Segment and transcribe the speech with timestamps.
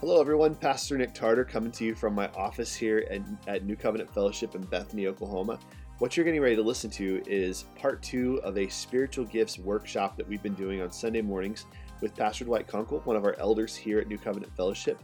[0.00, 0.54] Hello, everyone.
[0.54, 4.54] Pastor Nick Tarter coming to you from my office here at, at, New Covenant Fellowship
[4.54, 5.58] in Bethany, Oklahoma.
[5.98, 10.16] What you're getting ready to listen to is part two of a spiritual gifts workshop
[10.16, 11.66] that we've been doing on Sunday mornings
[12.00, 14.98] with Pastor Dwight Kunkel, one of our elders here at New Covenant Fellowship.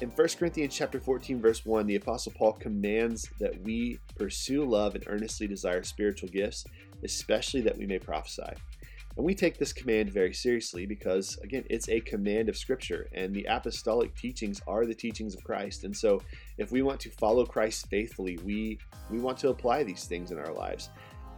[0.00, 4.94] In 1 Corinthians chapter 14, verse 1, the Apostle Paul commands that we pursue love
[4.94, 6.64] and earnestly desire spiritual gifts,
[7.02, 8.52] especially that we may prophesy.
[9.20, 13.34] And we take this command very seriously because, again, it's a command of Scripture, and
[13.34, 15.84] the apostolic teachings are the teachings of Christ.
[15.84, 16.22] And so,
[16.56, 18.78] if we want to follow Christ faithfully, we,
[19.10, 20.88] we want to apply these things in our lives.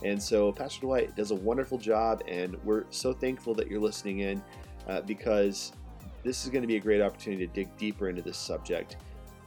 [0.05, 4.21] And so, Pastor Dwight does a wonderful job, and we're so thankful that you're listening
[4.21, 4.41] in
[4.87, 5.73] uh, because
[6.23, 8.97] this is going to be a great opportunity to dig deeper into this subject.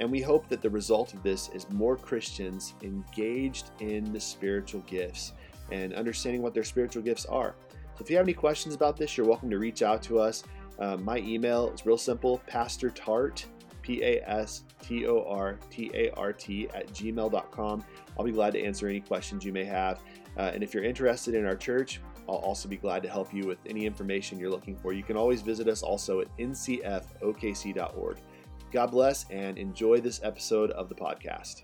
[0.02, 4.82] And we hope that the result of this is more Christians engaged in the spiritual
[4.82, 5.32] gifts
[5.72, 7.56] and understanding what their spiritual gifts are.
[7.96, 10.44] So if you have any questions about this, you're welcome to reach out to us.
[10.80, 13.46] Um, my email is real simple pastor tart,
[13.82, 17.86] P A S T O R T A R T, at gmail.com.
[18.18, 20.02] I'll be glad to answer any questions you may have.
[20.38, 23.48] Uh, and if you're interested in our church, I'll also be glad to help you
[23.48, 24.92] with any information you're looking for.
[24.92, 28.18] You can always visit us also at ncfokc.org.
[28.72, 31.64] God bless and enjoy this episode of the podcast.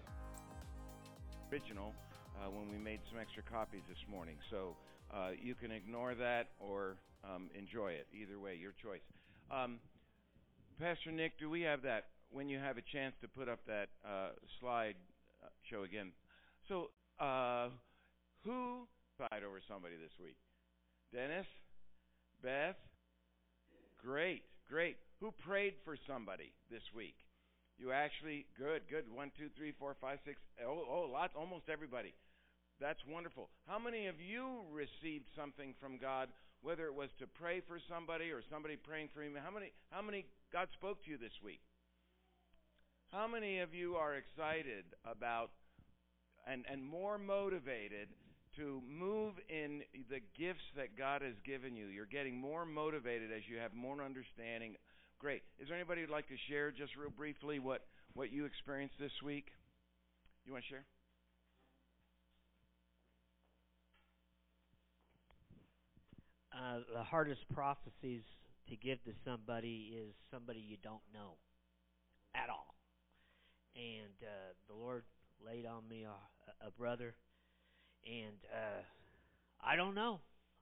[1.51, 1.93] Original
[2.39, 4.37] uh, when we made some extra copies this morning.
[4.49, 4.77] So
[5.13, 8.07] uh, you can ignore that or um, enjoy it.
[8.13, 9.01] Either way, your choice.
[9.51, 9.79] Um,
[10.79, 13.89] Pastor Nick, do we have that when you have a chance to put up that
[14.05, 14.95] uh, slide
[15.43, 16.11] uh, show again?
[16.67, 16.89] So,
[17.19, 17.69] uh,
[18.43, 20.37] who fight over somebody this week?
[21.13, 21.45] Dennis?
[22.41, 22.75] Beth?
[24.01, 24.97] Great, great.
[25.19, 27.15] Who prayed for somebody this week?
[27.77, 29.05] You actually good, good.
[29.13, 30.37] One, two, three, four, five, six.
[30.65, 31.33] Oh, oh, lots.
[31.37, 32.13] Almost everybody.
[32.81, 33.49] That's wonderful.
[33.67, 36.29] How many of you received something from God,
[36.63, 39.29] whether it was to pray for somebody or somebody praying for you?
[39.37, 41.61] How many how many God spoke to you this week?
[43.11, 45.51] How many of you are excited about
[46.47, 48.09] and and more motivated
[48.57, 51.85] to move in the gifts that God has given you?
[51.85, 54.73] You're getting more motivated as you have more understanding.
[55.19, 55.43] Great.
[55.59, 57.85] Is there anybody who'd like to share just real briefly what
[58.15, 59.53] what you experienced this week?
[60.47, 60.85] You want to share?
[66.61, 68.21] Uh, the hardest prophecies
[68.69, 71.35] to give to somebody is somebody you don't know
[72.35, 72.75] at all.
[73.75, 75.03] And uh, the Lord
[75.43, 76.15] laid on me a,
[76.61, 77.15] a brother,
[78.05, 78.83] and uh,
[79.63, 80.19] I don't know.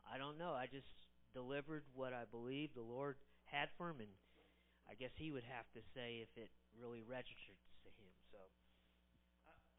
[0.08, 0.54] I don't know.
[0.56, 0.88] I just
[1.34, 3.18] delivered what I believe the Lord
[3.52, 4.14] had for him, and
[4.88, 6.50] I guess he would have to say if it
[6.80, 8.14] really registered to him.
[8.32, 8.40] So,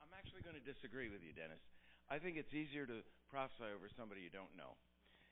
[0.03, 1.63] I'm actually going to disagree with you, Dennis.
[2.11, 4.75] I think it's easier to prophesy over somebody you don't know.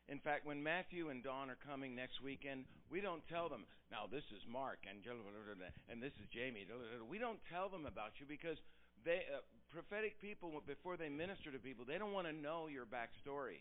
[0.09, 4.09] In fact, when Matthew and Dawn are coming next weekend, we don't tell them, now
[4.11, 6.65] this is Mark and and this is Jamie.
[7.09, 8.57] We don't tell them about you because
[9.05, 12.89] they uh, prophetic people before they minister to people, they don't want to know your
[12.89, 13.61] backstory.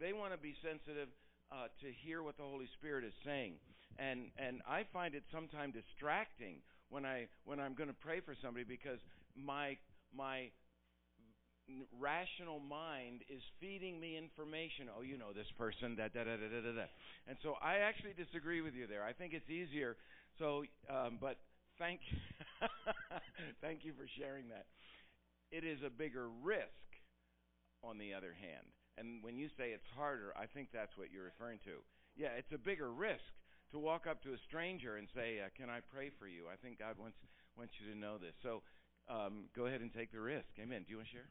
[0.00, 1.08] They want to be sensitive
[1.52, 3.60] uh, to hear what the Holy Spirit is saying.
[3.98, 8.34] And and I find it sometimes distracting when I when I'm going to pray for
[8.40, 8.98] somebody because
[9.36, 9.76] my
[10.16, 10.48] my
[11.98, 14.88] rational mind is feeding me information.
[14.92, 16.88] Oh, you know this person, that, da da da da da da.
[17.26, 19.04] And so I actually disagree with you there.
[19.04, 19.96] I think it's easier.
[20.38, 21.38] So, um, but
[21.78, 22.00] thank
[23.60, 24.66] thank you for sharing that.
[25.50, 26.84] It is a bigger risk,
[27.84, 28.66] on the other hand.
[28.96, 31.84] And when you say it's harder, I think that's what you're referring to.
[32.16, 33.26] Yeah, it's a bigger risk
[33.72, 36.56] to walk up to a stranger and say, uh, "Can I pray for you?" I
[36.56, 37.18] think God wants
[37.56, 38.34] wants you to know this.
[38.42, 38.62] So,
[39.08, 40.48] um, go ahead and take the risk.
[40.58, 40.84] Amen.
[40.84, 41.28] Do you want to share?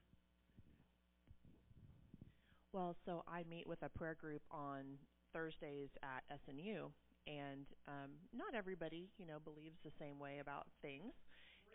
[2.73, 4.97] Well, so I meet with a prayer group on
[5.31, 6.91] Thursdays at SNU,
[7.27, 11.13] and um, not everybody, you know, believes the same way about things.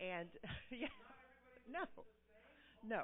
[0.01, 0.29] And
[0.71, 0.89] yeah,
[1.71, 1.85] no,
[2.87, 3.03] no.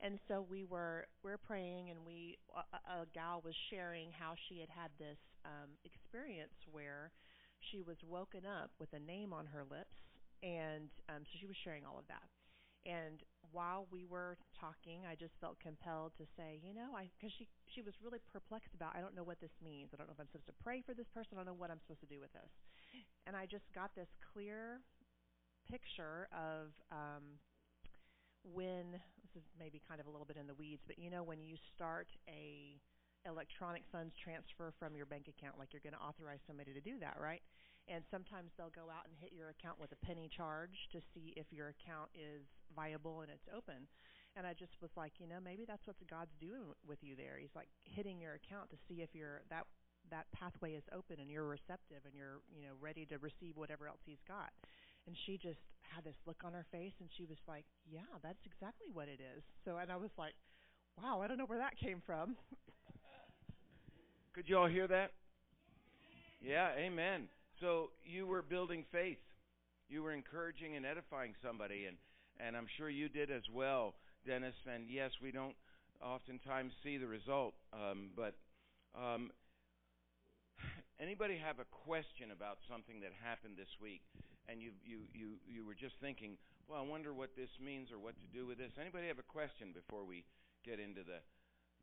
[0.00, 4.60] And so we were we're praying, and we a, a gal was sharing how she
[4.60, 7.10] had had this um, experience where
[7.72, 9.96] she was woken up with a name on her lips,
[10.42, 12.28] and um, so she was sharing all of that.
[12.84, 13.20] And
[13.56, 17.48] while we were talking, I just felt compelled to say, you know, I because she
[17.72, 18.92] she was really perplexed about.
[18.92, 19.90] I don't know what this means.
[19.90, 21.34] I don't know if I'm supposed to pray for this person.
[21.34, 22.52] I don't know what I'm supposed to do with this.
[23.24, 24.84] And I just got this clear
[25.64, 27.40] picture of um,
[28.44, 31.24] when this is maybe kind of a little bit in the weeds, but you know
[31.24, 32.76] when you start a
[33.26, 36.98] electronic funds transfer from your bank account, like you're going to authorize somebody to do
[37.00, 37.42] that, right?
[37.88, 41.32] and sometimes they'll go out and hit your account with a penny charge to see
[41.38, 42.42] if your account is
[42.74, 43.86] viable and it's open.
[44.34, 47.38] And I just was like, you know, maybe that's what God's doing with you there.
[47.38, 49.64] He's like hitting your account to see if you're that
[50.10, 53.88] that pathway is open and you're receptive and you're you know ready to receive whatever
[53.88, 54.54] else he's got
[55.08, 58.46] and she just had this look on her face and she was like yeah that's
[58.46, 60.34] exactly what it is so and i was like
[61.02, 62.36] wow i don't know where that came from
[64.36, 65.12] could you all hear that
[66.42, 67.22] yeah amen
[67.58, 69.18] so you were building faith
[69.88, 71.96] you were encouraging and edifying somebody and
[72.38, 73.94] and i'm sure you did as well
[74.26, 75.56] dennis and yes we don't
[76.04, 78.34] oftentimes see the result um, but
[78.94, 79.30] um,
[81.00, 84.02] anybody have a question about something that happened this week,
[84.48, 86.36] and you you you you were just thinking,
[86.68, 88.72] well, I wonder what this means or what to do with this?
[88.80, 90.24] Anybody have a question before we
[90.64, 91.20] get into the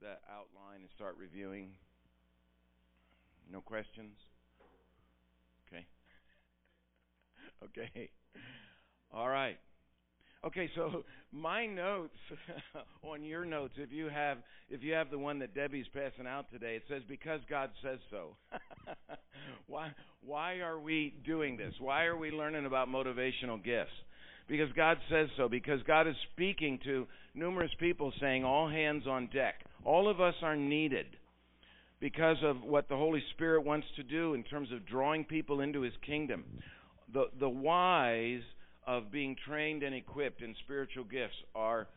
[0.01, 1.77] the outline and start reviewing?
[3.51, 4.15] No questions.
[5.67, 5.85] Okay.
[7.63, 8.09] okay.
[9.13, 9.57] All right.
[10.45, 12.17] Okay, so my notes
[13.03, 16.51] on your notes, if you have if you have the one that Debbie's passing out
[16.51, 18.35] today, it says because God says so.
[19.67, 19.91] why
[20.21, 21.73] why are we doing this?
[21.79, 23.91] Why are we learning about motivational gifts?
[24.49, 29.29] Because God says so, because God is speaking to numerous people saying all hands on
[29.33, 29.55] deck.
[29.85, 31.05] All of us are needed
[32.03, 35.79] because of what the Holy Spirit wants to do in terms of drawing people into
[35.79, 36.43] his kingdom.
[37.13, 38.41] The the wise
[38.85, 41.87] of being trained and equipped in spiritual gifts are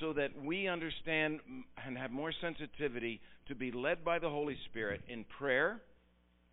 [0.00, 1.40] so that we understand
[1.86, 5.80] and have more sensitivity to be led by the Holy Spirit in prayer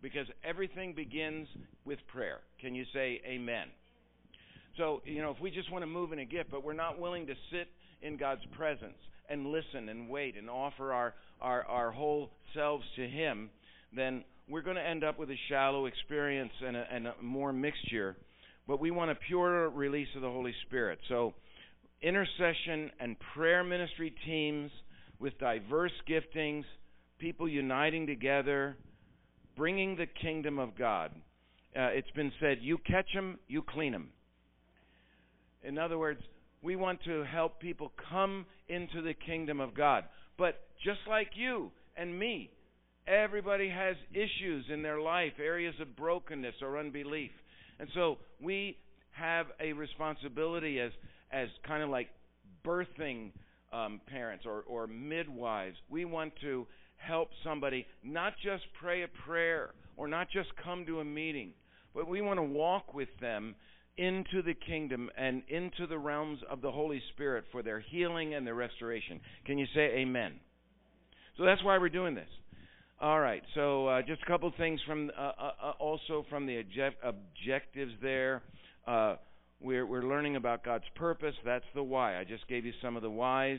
[0.00, 1.46] because everything begins
[1.84, 2.38] with prayer.
[2.62, 3.66] Can you say amen?
[4.78, 6.98] So, you know, if we just want to move in a gift, but we're not
[6.98, 7.68] willing to sit
[8.00, 8.96] in God's presence
[9.28, 13.50] and listen and wait and offer our, our, our whole selves to Him,
[13.94, 17.52] then we're going to end up with a shallow experience and a, and a more
[17.52, 18.16] mixture
[18.66, 20.98] but we want a pure release of the Holy Spirit.
[21.08, 21.34] So,
[22.00, 24.70] intercession and prayer ministry teams
[25.18, 26.64] with diverse giftings,
[27.18, 28.76] people uniting together,
[29.56, 31.12] bringing the kingdom of God.
[31.76, 34.10] Uh, it's been said, you catch them, you clean them.
[35.62, 36.20] In other words,
[36.60, 40.04] we want to help people come into the kingdom of God.
[40.38, 42.50] But just like you and me,
[43.06, 47.30] everybody has issues in their life, areas of brokenness or unbelief.
[47.78, 48.76] And so we
[49.12, 50.92] have a responsibility as
[51.32, 52.08] as kind of like
[52.64, 53.32] birthing
[53.72, 55.76] um, parents or, or midwives.
[55.88, 61.00] We want to help somebody not just pray a prayer or not just come to
[61.00, 61.52] a meeting,
[61.94, 63.54] but we want to walk with them
[63.96, 68.46] into the kingdom and into the realms of the Holy Spirit for their healing and
[68.46, 69.20] their restoration.
[69.44, 70.32] Can you say amen?
[71.36, 72.28] So that's why we're doing this.
[73.00, 73.42] All right.
[73.54, 77.92] So uh, just a couple things from uh, uh, uh also from the object- objectives
[78.00, 78.42] there.
[78.86, 79.16] Uh,
[79.60, 81.34] we're we're learning about God's purpose.
[81.44, 82.18] That's the why.
[82.18, 83.58] I just gave you some of the whys.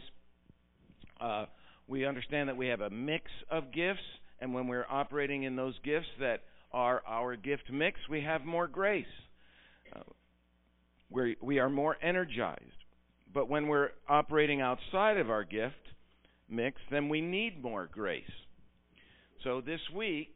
[1.20, 1.46] Uh,
[1.88, 4.00] we understand that we have a mix of gifts,
[4.40, 6.42] and when we're operating in those gifts that
[6.72, 9.06] are our gift mix, we have more grace.
[11.14, 12.62] We we are more energized.
[13.34, 15.76] But when we're operating outside of our gift
[16.50, 18.24] mix, then we need more grace.
[19.44, 20.36] So this week,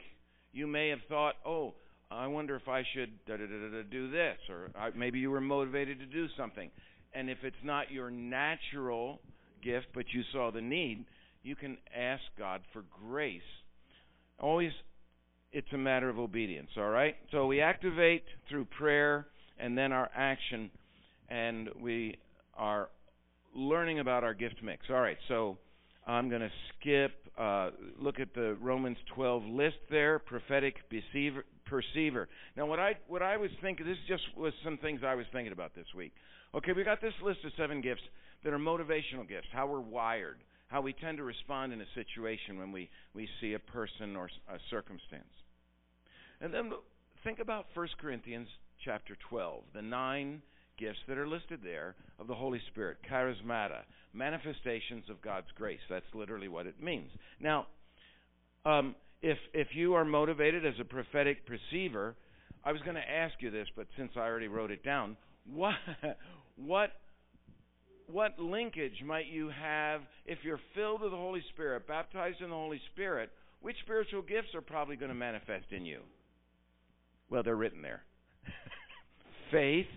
[0.52, 1.76] you may have thought, oh,
[2.10, 6.72] I wonder if I should do this, or maybe you were motivated to do something.
[7.14, 9.20] And if it's not your natural
[9.64, 11.06] gift, but you saw the need,
[11.44, 13.42] you can ask God for grace.
[14.40, 14.72] Always,
[15.52, 17.16] it's a matter of obedience, all right?
[17.32, 19.28] So we activate through prayer
[19.60, 20.70] and then our action,
[21.30, 22.18] and we
[22.56, 22.90] are
[23.56, 24.86] learning about our gift mix.
[24.90, 25.58] All right, so
[26.06, 32.28] I'm going to skip, uh, look at the Romans 12 list there, prophetic perceiver, perceiver.
[32.56, 35.54] Now, what I what I was thinking, this just was some things I was thinking
[35.54, 36.14] about this week.
[36.56, 38.02] Okay, we got this list of seven gifts
[38.44, 42.58] that are motivational gifts, how we're wired, how we tend to respond in a situation
[42.58, 45.26] when we we see a person or a circumstance.
[46.40, 46.72] And then
[47.24, 48.48] think about 1 Corinthians
[48.84, 50.42] chapter 12, the nine
[50.78, 53.82] gifts that are listed there of the Holy Spirit, charismata,
[54.14, 55.80] manifestations of God's grace.
[55.90, 57.10] That's literally what it means.
[57.40, 57.68] Now,
[58.66, 62.16] um, if if you are motivated as a prophetic perceiver,
[62.64, 65.18] I was going to ask you this, but since I already wrote it down,
[65.52, 65.76] what
[66.56, 66.92] what
[68.08, 72.56] what linkage might you have if you're filled with the Holy Spirit, baptized in the
[72.56, 73.32] Holy Spirit?
[73.60, 76.02] Which spiritual gifts are probably going to manifest in you?
[77.30, 78.04] Well, they're written there.
[79.52, 79.88] Faith,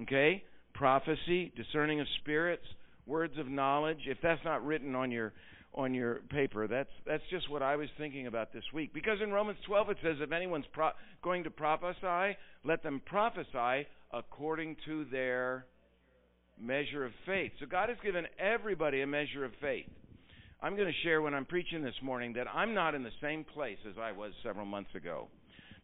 [0.00, 0.42] Okay?
[0.74, 2.64] Prophecy, discerning of spirits,
[3.06, 4.00] words of knowledge.
[4.06, 5.32] If that's not written on your
[5.74, 8.92] on your paper, that's that's just what I was thinking about this week.
[8.92, 10.90] Because in Romans 12 it says if anyone's pro-
[11.22, 15.66] going to prophesy, let them prophesy according to their
[16.60, 17.52] measure of faith.
[17.60, 19.86] So God has given everybody a measure of faith.
[20.60, 23.44] I'm going to share when I'm preaching this morning that I'm not in the same
[23.44, 25.28] place as I was several months ago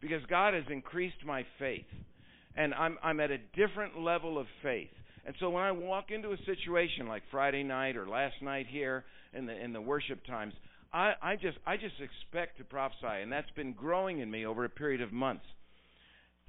[0.01, 1.85] because God has increased my faith
[2.55, 4.89] and I'm I'm at a different level of faith.
[5.25, 9.05] And so when I walk into a situation like Friday night or last night here
[9.33, 10.53] in the in the worship times,
[10.91, 14.65] I, I just I just expect to prophesy, and that's been growing in me over
[14.65, 15.45] a period of months.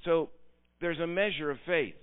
[0.04, 0.30] So
[0.80, 1.94] there's a measure of faith.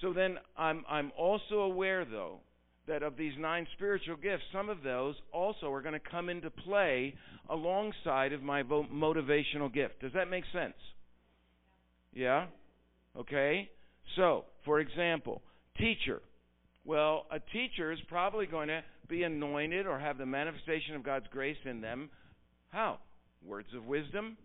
[0.00, 2.40] So then I'm I'm also aware though
[2.86, 6.50] that of these nine spiritual gifts, some of those also are going to come into
[6.50, 7.14] play
[7.48, 10.00] alongside of my motivational gift.
[10.00, 10.74] Does that make sense?
[12.12, 12.46] Yeah?
[13.18, 13.70] Okay?
[14.16, 15.42] So, for example,
[15.78, 16.20] teacher.
[16.84, 21.26] Well, a teacher is probably going to be anointed or have the manifestation of God's
[21.30, 22.10] grace in them.
[22.68, 22.98] How?
[23.44, 24.36] Words of wisdom?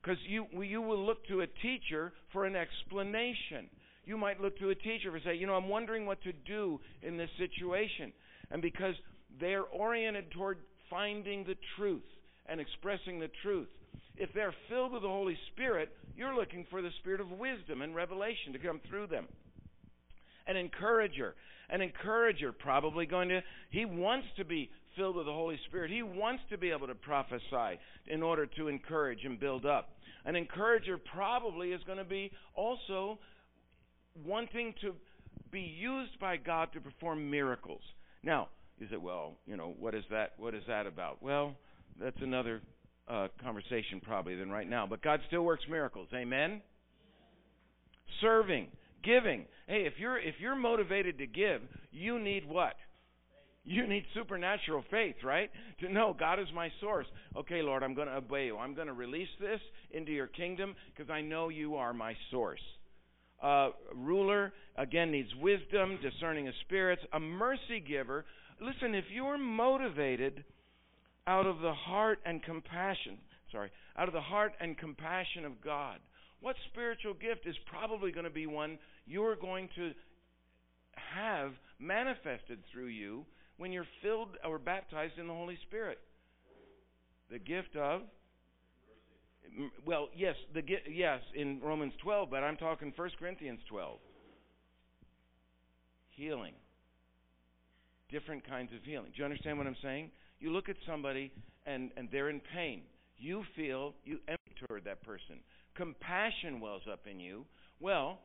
[0.00, 3.68] Because you, you will look to a teacher for an explanation.
[4.04, 6.80] You might look to a teacher and say, you know, I'm wondering what to do
[7.02, 8.12] in this situation.
[8.50, 8.94] And because
[9.40, 10.58] they're oriented toward
[10.90, 12.02] finding the truth
[12.46, 13.68] and expressing the truth,
[14.16, 17.94] if they're filled with the Holy Spirit, you're looking for the spirit of wisdom and
[17.94, 19.26] revelation to come through them.
[20.46, 21.34] An encourager.
[21.70, 23.40] An encourager probably going to,
[23.70, 25.90] he wants to be filled with the Holy Spirit.
[25.90, 29.90] He wants to be able to prophesy in order to encourage and build up.
[30.24, 33.18] An encourager probably is going to be also
[34.24, 34.94] wanting to
[35.50, 37.82] be used by God to perform miracles.
[38.22, 40.32] Now, you say, well, you know, what is that?
[40.38, 41.22] What is that about?
[41.22, 41.54] Well,
[42.00, 42.62] that's another
[43.08, 44.86] uh, conversation probably than right now.
[44.86, 46.08] But God still works miracles.
[46.14, 46.62] Amen.
[48.20, 48.68] Serving,
[49.04, 49.46] giving.
[49.66, 52.74] Hey, if you're if you're motivated to give, you need what?
[53.64, 55.48] You need supernatural faith, right?
[55.80, 57.06] To know God is my source.
[57.36, 58.58] Okay, Lord, I'm going to obey you.
[58.58, 59.60] I'm going to release this
[59.92, 62.60] into your kingdom because I know you are my source
[63.42, 68.24] uh, ruler, again, needs wisdom, discerning of spirits, a mercy giver.
[68.60, 70.44] Listen, if you're motivated
[71.26, 73.18] out of the heart and compassion,
[73.50, 75.98] sorry, out of the heart and compassion of God,
[76.40, 79.92] what spiritual gift is probably going to be one you're going to
[81.14, 83.24] have manifested through you
[83.56, 85.98] when you're filled or baptized in the Holy Spirit?
[87.30, 88.02] The gift of
[89.58, 93.98] Mm, well, yes, the yes in Romans 12, but I'm talking 1 Corinthians 12.
[96.10, 96.54] Healing.
[98.10, 99.10] Different kinds of healing.
[99.14, 100.10] Do you understand what I'm saying?
[100.40, 101.32] You look at somebody
[101.66, 102.82] and and they're in pain.
[103.16, 105.40] You feel you empty toward that person.
[105.74, 107.44] Compassion wells up in you.
[107.80, 108.18] Well,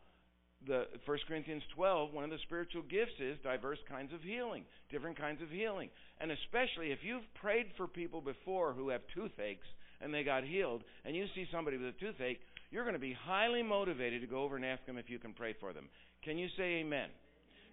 [0.66, 5.18] the 1 Corinthians 12, one of the spiritual gifts is diverse kinds of healing, different
[5.18, 5.90] kinds of healing.
[6.20, 9.68] And especially if you've prayed for people before who have toothaches
[10.02, 12.40] and they got healed, and you see somebody with a toothache,
[12.72, 15.34] you're going to be highly motivated to go over and ask them if you can
[15.34, 15.90] pray for them.
[16.24, 17.10] Can you say amen?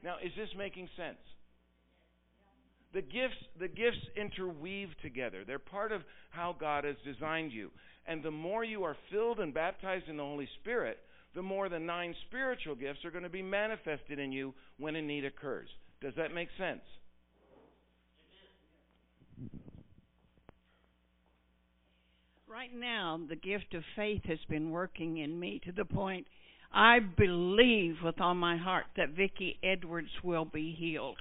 [0.03, 1.19] Now, is this making sense?
[2.93, 5.43] The gifts, the gifts interweave together.
[5.45, 7.71] They're part of how God has designed you.
[8.07, 10.99] And the more you are filled and baptized in the Holy Spirit,
[11.35, 15.03] the more the nine spiritual gifts are going to be manifested in you when a
[15.03, 15.69] need occurs.
[16.01, 16.83] Does that make sense?
[22.55, 26.25] Right now, the gift of faith has been working in me to the point
[26.73, 31.17] I believe with all my heart that Vicki Edwards will be healed.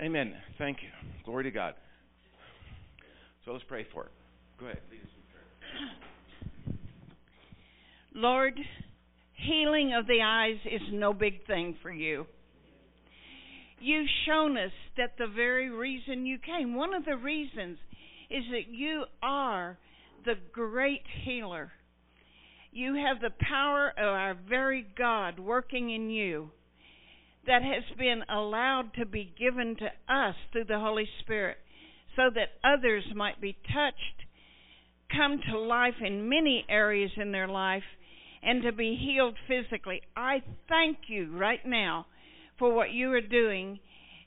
[0.00, 0.34] Amen.
[0.58, 0.88] Thank you.
[1.24, 1.74] Glory to God.
[3.44, 4.10] So let's pray for it.
[4.58, 4.80] Go ahead.
[8.12, 8.58] Lord,
[9.34, 12.26] healing of the eyes is no big thing for you.
[13.80, 17.78] You've shown us that the very reason you came, one of the reasons,
[18.30, 19.78] is that you are
[20.24, 21.72] the great healer.
[22.70, 26.50] You have the power of our very God working in you
[27.46, 31.58] that has been allowed to be given to us through the Holy Spirit
[32.16, 34.26] so that others might be touched,
[35.14, 37.82] come to life in many areas in their life,
[38.42, 40.02] and to be healed physically.
[40.16, 42.06] I thank you right now
[42.58, 43.80] for what you are doing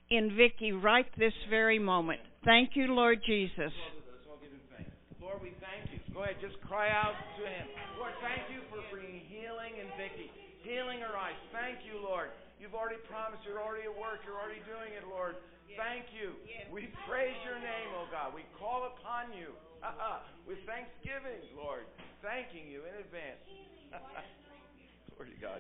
[0.10, 2.20] in Vicki right this very moment.
[2.44, 3.72] Thank you, Lord Jesus.
[5.22, 6.04] Lord, we thank you.
[6.15, 7.67] Go ahead, just cry out to Him.
[8.00, 10.31] Lord, thank you for bringing healing in Vicki,
[10.63, 11.36] healing her eyes.
[11.51, 12.31] Thank you, Lord.
[12.55, 13.43] You've already promised.
[13.43, 14.24] You're already at work.
[14.24, 15.36] You're already doing it, Lord.
[15.75, 16.39] Thank you.
[16.72, 18.31] We praise your name, oh God.
[18.31, 19.51] We call upon you
[19.84, 20.24] uh-uh.
[20.48, 21.84] with thanksgiving, Lord.
[22.24, 23.43] Thanking you in advance.
[25.19, 25.60] Glory to God.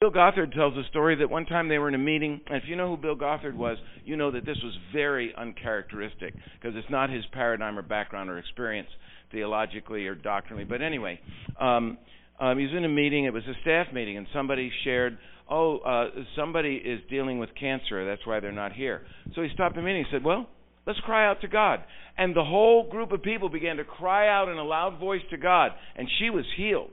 [0.00, 2.64] Bill Gothard tells a story that one time they were in a meeting, and if
[2.66, 6.90] you know who Bill Gothard was, you know that this was very uncharacteristic because it's
[6.90, 8.88] not his paradigm or background or experience
[9.32, 10.64] theologically or doctrinally.
[10.64, 11.20] But anyway,
[11.60, 11.98] um,
[12.38, 13.24] um, he was in a meeting.
[13.24, 15.18] It was a staff meeting, and somebody shared,
[15.50, 18.04] "Oh, uh, somebody is dealing with cancer.
[18.06, 19.02] That's why they're not here."
[19.34, 20.04] So he stopped the meeting.
[20.04, 20.48] He said, "Well,
[20.86, 21.80] Let's cry out to God.
[22.18, 25.36] And the whole group of people began to cry out in a loud voice to
[25.36, 26.92] God, and she was healed.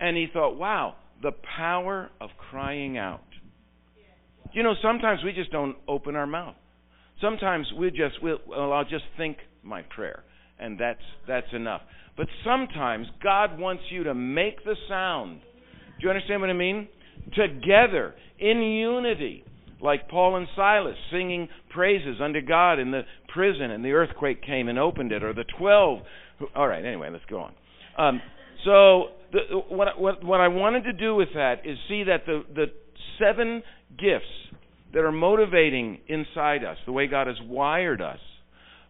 [0.00, 3.22] And he thought, wow, the power of crying out.
[4.52, 6.54] You know, sometimes we just don't open our mouth.
[7.20, 10.22] Sometimes we just, we'll, well, I'll just think my prayer,
[10.58, 11.82] and that's that's enough.
[12.16, 15.40] But sometimes God wants you to make the sound.
[15.98, 16.88] Do you understand what I mean?
[17.34, 19.44] Together, in unity,
[19.80, 24.68] like Paul and Silas singing praises unto God in the prison, and the earthquake came
[24.68, 26.00] and opened it, or the twelve.
[26.38, 27.54] Who, all right, anyway, let's go on.
[27.96, 28.20] Um,
[28.64, 32.42] so, the, what, what, what I wanted to do with that is see that the,
[32.54, 32.66] the
[33.18, 33.62] seven
[33.98, 34.24] gifts
[34.92, 38.18] that are motivating inside us, the way God has wired us,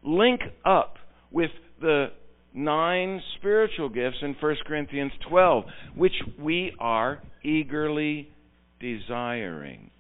[0.02, 0.96] link up
[1.34, 1.50] with
[1.80, 2.06] the
[2.54, 5.64] nine spiritual gifts in 1 Corinthians 12,
[5.96, 8.28] which we are eagerly
[8.80, 9.90] desiring.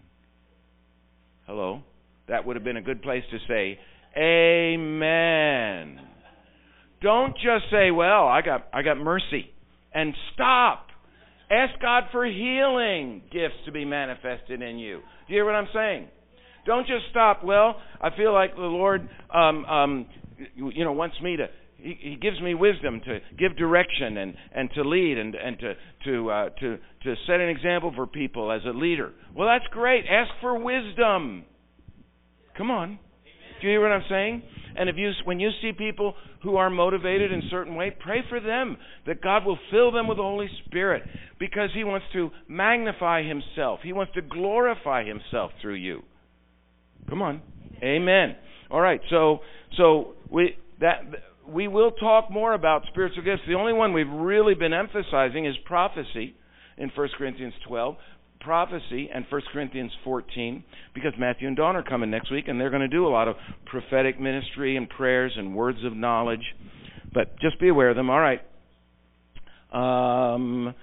[1.46, 1.82] Hello?
[2.28, 3.78] That would have been a good place to say,
[4.16, 6.00] Amen.
[7.02, 9.50] Don't just say, Well, I got I got mercy
[9.92, 10.86] and stop.
[11.50, 14.98] Ask God for healing gifts to be manifested in you.
[14.98, 16.08] Do you hear what I'm saying?
[16.64, 17.44] Don't just stop.
[17.44, 20.06] Well, I feel like the Lord, um, um,
[20.54, 21.46] you know, wants me to.
[21.76, 25.74] He, he gives me wisdom to give direction and, and to lead and, and to
[26.04, 29.12] to uh, to to set an example for people as a leader.
[29.34, 30.04] Well, that's great.
[30.08, 31.44] Ask for wisdom.
[32.56, 32.98] Come on.
[33.60, 34.42] Do you hear what I'm saying?
[34.76, 38.20] And if you, when you see people who are motivated in a certain way, pray
[38.28, 38.76] for them
[39.06, 41.02] that God will fill them with the Holy Spirit
[41.38, 43.80] because He wants to magnify Himself.
[43.82, 46.02] He wants to glorify Himself through you.
[47.08, 47.42] Come on,
[47.82, 48.36] Amen.
[48.70, 49.40] All right, so
[49.76, 51.02] so we that
[51.48, 53.42] we will talk more about spiritual gifts.
[53.46, 56.34] The only one we've really been emphasizing is prophecy
[56.76, 57.96] in 1 Corinthians 12
[58.40, 60.64] prophecy and 1 Corinthians 14
[60.94, 63.26] because Matthew and Dawn are coming next week and they're going to do a lot
[63.28, 66.42] of prophetic ministry and prayers and words of knowledge.
[67.12, 68.10] But just be aware of them.
[68.10, 68.40] All right.
[69.72, 70.74] Um,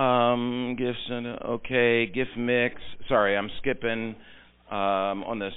[0.00, 2.76] um, gifts and okay, gift mix.
[3.08, 4.14] Sorry, I'm skipping
[4.70, 5.52] um, on this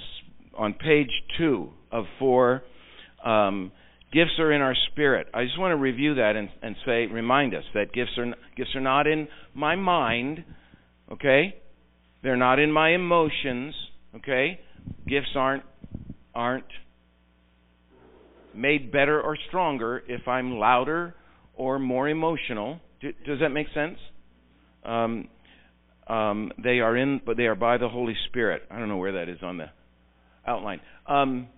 [0.56, 2.62] on page two of four.
[3.24, 3.72] Um,
[4.12, 5.28] gifts are in our spirit.
[5.34, 8.74] I just want to review that and, and say, remind us that gifts are gifts
[8.74, 10.44] are not in my mind
[11.12, 11.54] Okay?
[12.22, 13.74] They're not in my emotions,
[14.16, 14.60] okay?
[15.06, 15.62] Gifts aren't
[16.34, 16.64] aren't
[18.54, 21.14] made better or stronger if I'm louder
[21.54, 22.80] or more emotional.
[23.00, 23.98] does that make sense?
[24.84, 25.28] Um,
[26.08, 28.62] um, they are in, but they are by the Holy Spirit.
[28.70, 29.66] I don't know where that is on the
[30.46, 30.80] outline.
[31.06, 31.48] Um,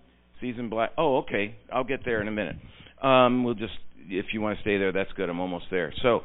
[0.41, 0.91] season black.
[0.97, 1.55] Oh, okay.
[1.71, 2.55] I'll get there in a minute.
[3.01, 3.73] Um, we'll just,
[4.07, 5.29] if you want to stay there, that's good.
[5.29, 5.93] I'm almost there.
[6.01, 6.21] So,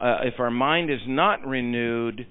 [0.00, 2.26] uh, if our mind is not renewed,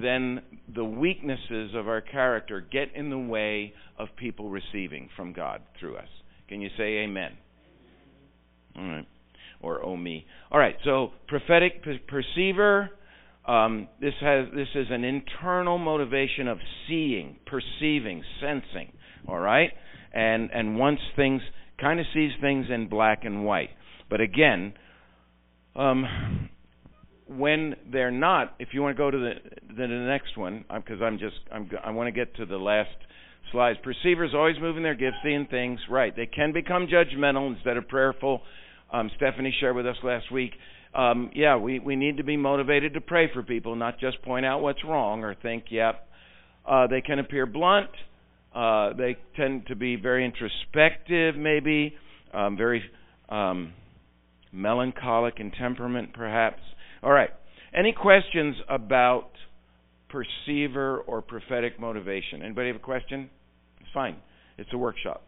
[0.00, 0.42] then
[0.74, 5.96] the weaknesses of our character get in the way of people receiving from God through
[5.96, 6.08] us.
[6.48, 7.32] Can you say amen?
[8.76, 9.08] All right.
[9.60, 10.26] Or oh me.
[10.50, 10.76] All right.
[10.84, 12.90] So prophetic perceiver.
[13.46, 18.92] Um, this has this is an internal motivation of seeing, perceiving, sensing.
[19.26, 19.70] All right.
[20.16, 21.42] And and once things
[21.78, 23.68] kind of sees things in black and white.
[24.08, 24.72] But again,
[25.74, 26.48] um,
[27.28, 29.32] when they're not, if you want to go to the
[29.76, 32.96] the, next one, because I'm just I'm I want to get to the last
[33.52, 33.78] slides.
[33.82, 36.14] Perceivers always moving their gifts, seeing things right.
[36.16, 38.40] They can become judgmental instead of prayerful.
[38.92, 40.52] Um, Stephanie shared with us last week.
[40.94, 44.46] Um, yeah, we we need to be motivated to pray for people, not just point
[44.46, 46.08] out what's wrong or think, yep.
[46.66, 47.90] Uh, they can appear blunt.
[48.56, 51.94] Uh, they tend to be very introspective, maybe
[52.32, 52.82] um, very
[53.28, 53.74] um,
[54.50, 56.62] melancholic in temperament, perhaps.
[57.02, 57.28] All right.
[57.74, 59.28] Any questions about
[60.08, 62.40] perceiver or prophetic motivation?
[62.42, 63.28] Anybody have a question?
[63.80, 64.16] It's fine.
[64.56, 65.22] It's a workshop.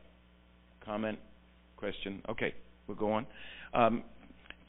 [0.82, 1.18] Comment?
[1.76, 2.22] Question?
[2.30, 2.54] Okay,
[2.86, 3.26] we'll go on.
[3.74, 4.04] Um,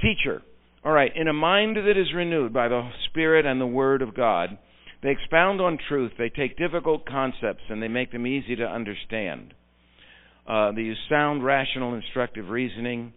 [0.02, 0.42] teacher.
[0.84, 1.12] All right.
[1.16, 4.58] In a mind that is renewed by the Spirit and the Word of God,
[5.02, 6.12] they expound on truth.
[6.18, 9.54] They take difficult concepts and they make them easy to understand.
[10.48, 13.14] Uh, they use sound, rational, instructive reasoning.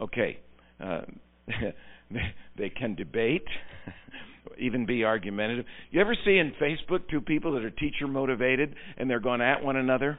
[0.00, 0.38] Okay.
[0.82, 1.02] Uh,
[2.58, 3.46] they can debate,
[4.58, 5.64] even be argumentative.
[5.90, 9.62] You ever see in Facebook two people that are teacher motivated and they're going at
[9.62, 10.18] one another?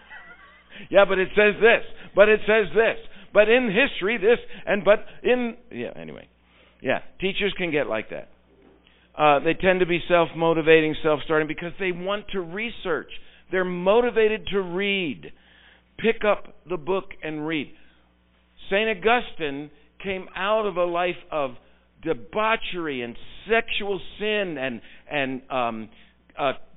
[0.90, 1.82] yeah, but it says this,
[2.14, 2.96] but it says this,
[3.32, 5.92] but in history this, and but in yeah.
[5.96, 6.28] Anyway,
[6.82, 8.29] yeah, teachers can get like that.
[9.16, 13.10] Uh, they tend to be self-motivating, self-starting because they want to research.
[13.50, 15.32] They're motivated to read.
[15.98, 17.72] Pick up the book and read.
[18.70, 18.88] St.
[18.88, 19.70] Augustine
[20.02, 21.50] came out of a life of
[22.02, 23.16] debauchery and
[23.48, 25.88] sexual sin and and um,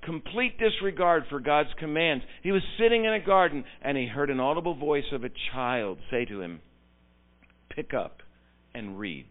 [0.06, 2.24] complete disregard for God's commands.
[2.41, 5.98] He was sitting in a garden and he heard an audible voice of a child
[6.12, 6.62] say to him,
[7.69, 8.17] Pick up
[8.74, 9.26] and read.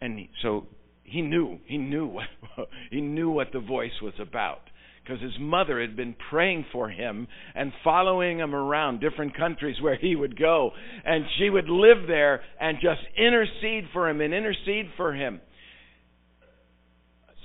[0.00, 0.66] And so
[1.06, 2.26] he knew, he knew what,
[2.90, 4.60] he knew what the voice was about
[5.06, 9.96] because his mother had been praying for him and following him around different countries where
[9.96, 10.72] he would go.
[11.04, 15.40] And she would live there and just intercede for him and intercede for him.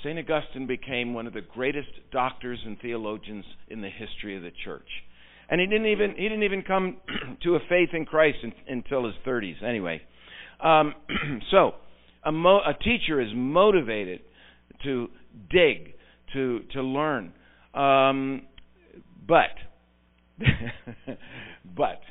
[0.03, 0.17] St.
[0.17, 4.87] Augustine became one of the greatest doctors and theologians in the history of the church.
[5.47, 6.97] And he didn't even he didn't even come
[7.43, 9.61] to a faith in Christ in, until his 30s.
[9.63, 10.01] Anyway,
[10.63, 10.95] um,
[11.51, 11.73] so
[12.23, 14.21] a, mo- a teacher is motivated
[14.83, 15.09] to
[15.49, 15.93] dig,
[16.33, 17.33] to to learn,
[17.73, 18.43] um,
[19.27, 19.51] but,
[21.75, 22.01] but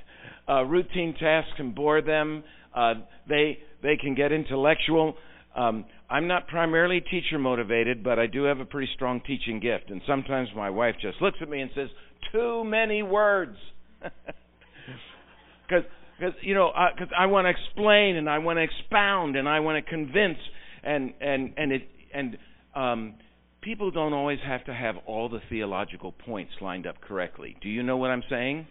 [0.48, 2.42] uh, routine tasks can bore them.
[2.74, 2.94] Uh,
[3.28, 5.16] they they can get intellectual.
[5.54, 9.90] Um, I'm not primarily teacher motivated, but I do have a pretty strong teaching gift.
[9.90, 11.88] And sometimes my wife just looks at me and says,
[12.32, 13.56] "Too many words,"
[14.00, 15.84] because
[16.20, 19.48] because you know because uh, I want to explain and I want to expound and
[19.48, 20.38] I want to convince
[20.82, 22.38] and and and it and
[22.74, 23.14] um,
[23.62, 27.56] people don't always have to have all the theological points lined up correctly.
[27.62, 28.66] Do you know what I'm saying?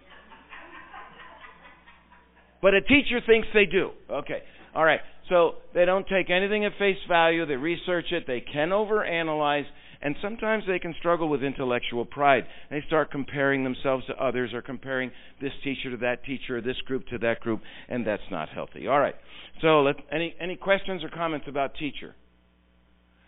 [2.62, 3.92] But a teacher thinks they do.
[4.12, 4.40] Okay.
[4.76, 5.00] All right.
[5.30, 7.46] So they don't take anything at face value.
[7.46, 8.26] They research it.
[8.28, 9.66] They can overanalyze.
[10.02, 12.46] And sometimes they can struggle with intellectual pride.
[12.70, 16.78] They start comparing themselves to others or comparing this teacher to that teacher or this
[16.86, 18.88] group to that group, and that's not healthy.
[18.88, 19.16] All right.
[19.62, 22.16] So, let, any any questions or comments about teacher?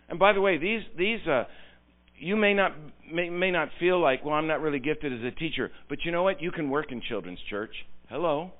[0.08, 1.44] And by the way, these these uh,
[2.18, 2.72] you may not
[3.12, 6.12] may, may not feel like, well, I'm not really gifted as a teacher, but you
[6.12, 6.40] know what?
[6.40, 7.74] You can work in children's church.
[8.08, 8.50] Hello.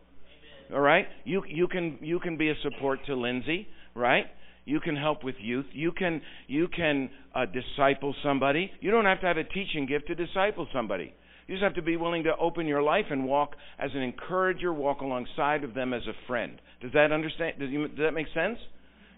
[0.73, 1.07] All right?
[1.25, 4.27] You you can you can be a support to Lindsay, right?
[4.65, 5.67] You can help with youth.
[5.73, 8.71] You can you can uh, disciple somebody.
[8.81, 11.13] You don't have to have a teaching gift to disciple somebody.
[11.47, 14.73] You just have to be willing to open your life and walk as an encourager,
[14.73, 16.61] walk alongside of them as a friend.
[16.81, 17.59] Does that understand?
[17.59, 18.59] Does, you, does that make sense?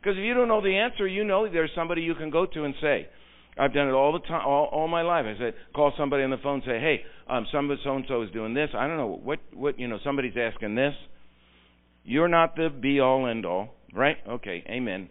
[0.01, 2.65] Because if you don't know the answer, you know there's somebody you can go to
[2.65, 3.09] and say.
[3.57, 5.27] I've done it all the time, all, all my life.
[5.27, 8.23] I said, call somebody on the phone, and say, hey, um, somebody so and so
[8.23, 8.71] is doing this.
[8.77, 10.95] I don't know what, what, you know, somebody's asking this.
[12.03, 14.17] You're not the be all end all, right?
[14.29, 15.09] Okay, amen.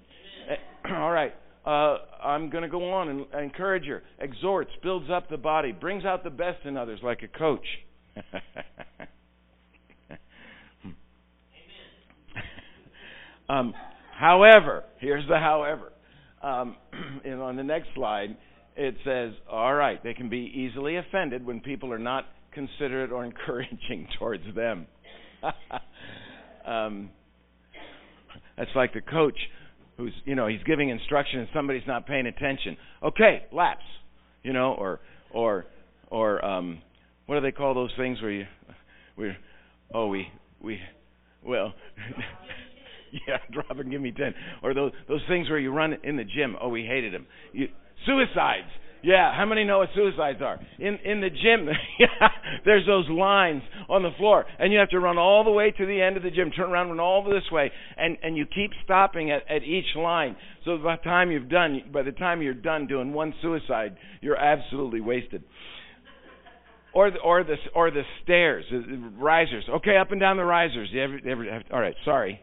[0.91, 1.34] all right.
[1.65, 6.04] Uh, I'm going to go on and encourage her, exhorts, builds up the body, brings
[6.04, 7.65] out the best in others like a coach.
[13.50, 13.74] um,
[14.24, 15.91] However, here's the however.
[16.41, 16.78] Um,
[17.26, 18.36] and on the next slide,
[18.76, 23.26] it says, all right, they can be easily offended when people are not considerate or
[23.26, 24.88] encouraging towards them.
[26.65, 27.10] um,
[28.58, 29.38] that's like the coach
[29.97, 32.77] who's, you know, he's giving instruction and somebody's not paying attention.
[33.01, 33.84] Okay, lapse,
[34.43, 34.99] you know, or
[35.32, 35.65] or
[36.10, 36.82] or um,
[37.25, 38.45] what do they call those things where you,
[39.17, 39.32] we,
[39.93, 40.27] oh, we
[40.62, 40.79] we,
[41.45, 41.73] well.
[43.27, 44.34] yeah, drop and give me ten.
[44.62, 46.56] Or those those things where you run in the gym.
[46.60, 47.27] Oh, we hated them.
[47.51, 47.67] You,
[48.06, 48.69] suicides.
[49.03, 50.61] Yeah, how many know what suicides are?
[50.79, 51.67] In in the gym,
[52.65, 55.85] there's those lines on the floor, and you have to run all the way to
[55.85, 58.71] the end of the gym, turn around, run all this way, and and you keep
[58.85, 60.37] stopping at at each line.
[60.63, 64.37] So by the time you've done, by the time you're done doing one suicide, you're
[64.37, 65.43] absolutely wasted.
[66.93, 69.65] Or the or the or the stairs, the risers.
[69.69, 70.87] Okay, up and down the risers.
[70.93, 72.39] You ever, ever have, all right, sorry.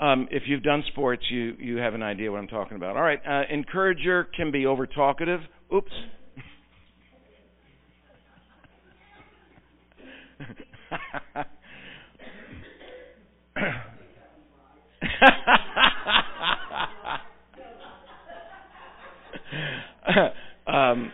[0.00, 2.96] Um, if you've done sports, you you have an idea what I'm talking about.
[2.96, 5.40] All right, uh, encourager can be over talkative.
[5.72, 5.92] Oops.
[20.66, 21.12] um,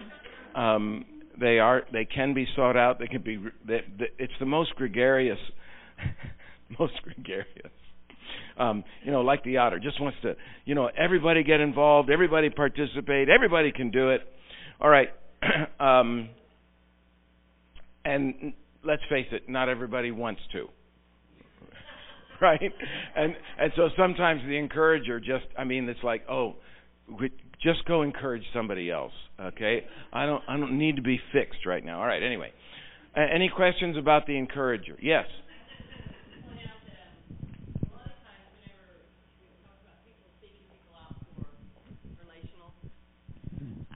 [0.55, 1.05] um,
[1.41, 3.01] they are they can be sought out.
[3.01, 3.39] They can be.
[3.67, 5.39] They, they, it's the most gregarious,
[6.79, 7.73] most gregarious
[8.59, 12.51] um, you know, like the otter, just wants to, you know, everybody get involved, everybody
[12.51, 14.21] participate, everybody can do it.
[14.81, 15.09] All right.
[15.81, 16.29] um,
[18.05, 18.53] and
[18.85, 20.69] let's face it, not everybody wants to.
[22.41, 22.73] right?
[23.17, 26.57] And and so sometimes the encourager just I mean it's like, "Oh,
[27.63, 29.85] just go encourage somebody else." Okay?
[30.13, 32.01] I don't I don't need to be fixed right now.
[32.01, 32.53] All right, anyway.
[33.17, 34.97] Uh, any questions about the encourager?
[35.01, 35.27] Yes.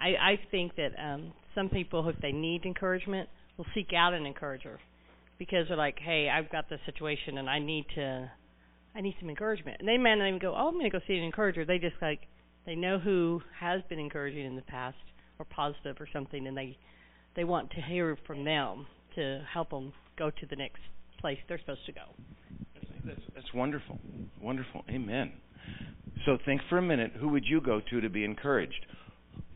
[0.01, 4.27] I, I think that um, some people, if they need encouragement, will seek out an
[4.27, 4.79] encourager
[5.39, 8.31] because they're like, "Hey, I've got this situation and I need to,
[8.95, 11.01] I need some encouragement." And they may not even go, "Oh, I'm going to go
[11.07, 12.21] see an encourager." They just like
[12.67, 14.97] they know who has been encouraging in the past,
[15.39, 16.77] or positive or something, and they
[17.37, 20.81] they want to hear from them to help them go to the next
[21.21, 22.01] place they're supposed to go.
[23.05, 23.99] That's, that's wonderful.
[24.41, 24.85] Wonderful.
[24.91, 25.33] Amen.
[26.27, 28.87] So think for a minute who would you go to to be encouraged?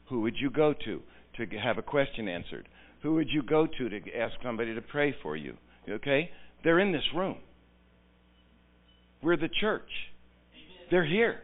[0.09, 1.03] Who would you go to
[1.37, 2.69] to have a question answered?
[3.03, 5.57] Who would you go to to ask somebody to pray for you?
[5.88, 6.31] Okay?
[6.62, 7.37] They're in this room.
[9.23, 9.88] We're the church.
[10.91, 11.41] They're here.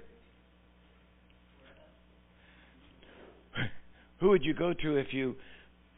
[4.20, 5.36] Who would you go to if you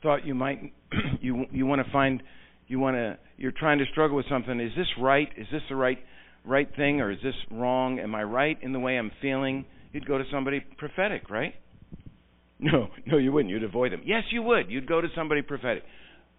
[0.02, 0.72] thought you might
[1.20, 2.22] you you want to find
[2.68, 5.76] you want to you're trying to struggle with something is this right is this the
[5.76, 5.98] right
[6.44, 10.06] right thing or is this wrong am i right in the way i'm feeling you'd
[10.06, 11.54] go to somebody prophetic right
[12.60, 13.50] no no you wouldn't.
[13.50, 14.70] You'd avoid them yes you would.
[14.70, 15.82] You'd go to somebody prophetic.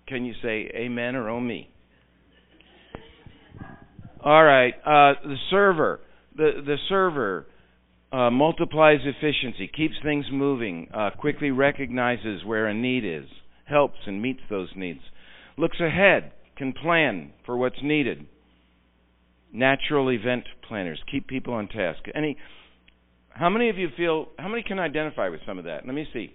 [0.07, 1.69] Can you say amen or oh me?
[4.23, 4.73] All right.
[4.85, 5.99] Uh the server.
[6.35, 7.47] The the server
[8.11, 13.25] uh, multiplies efficiency, keeps things moving, uh, quickly recognizes where a need is,
[13.63, 14.99] helps and meets those needs
[15.57, 18.25] looks ahead, can plan for what's needed.
[19.53, 21.99] Natural event planners keep people on task.
[22.15, 22.37] Any
[23.33, 25.85] how many of you feel how many can identify with some of that?
[25.85, 26.33] Let me see.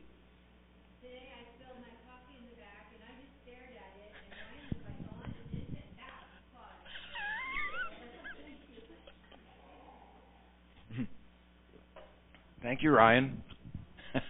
[1.02, 4.38] Today I filled my coffee in the back and I just stared at it and
[4.40, 6.26] I used to like oh, on and didn't that
[10.96, 11.08] quite.
[12.62, 13.42] Thank you, Ryan.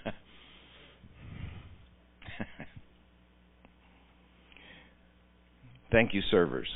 [5.93, 6.69] Thank you, servers.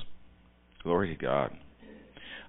[0.82, 1.50] Glory to God.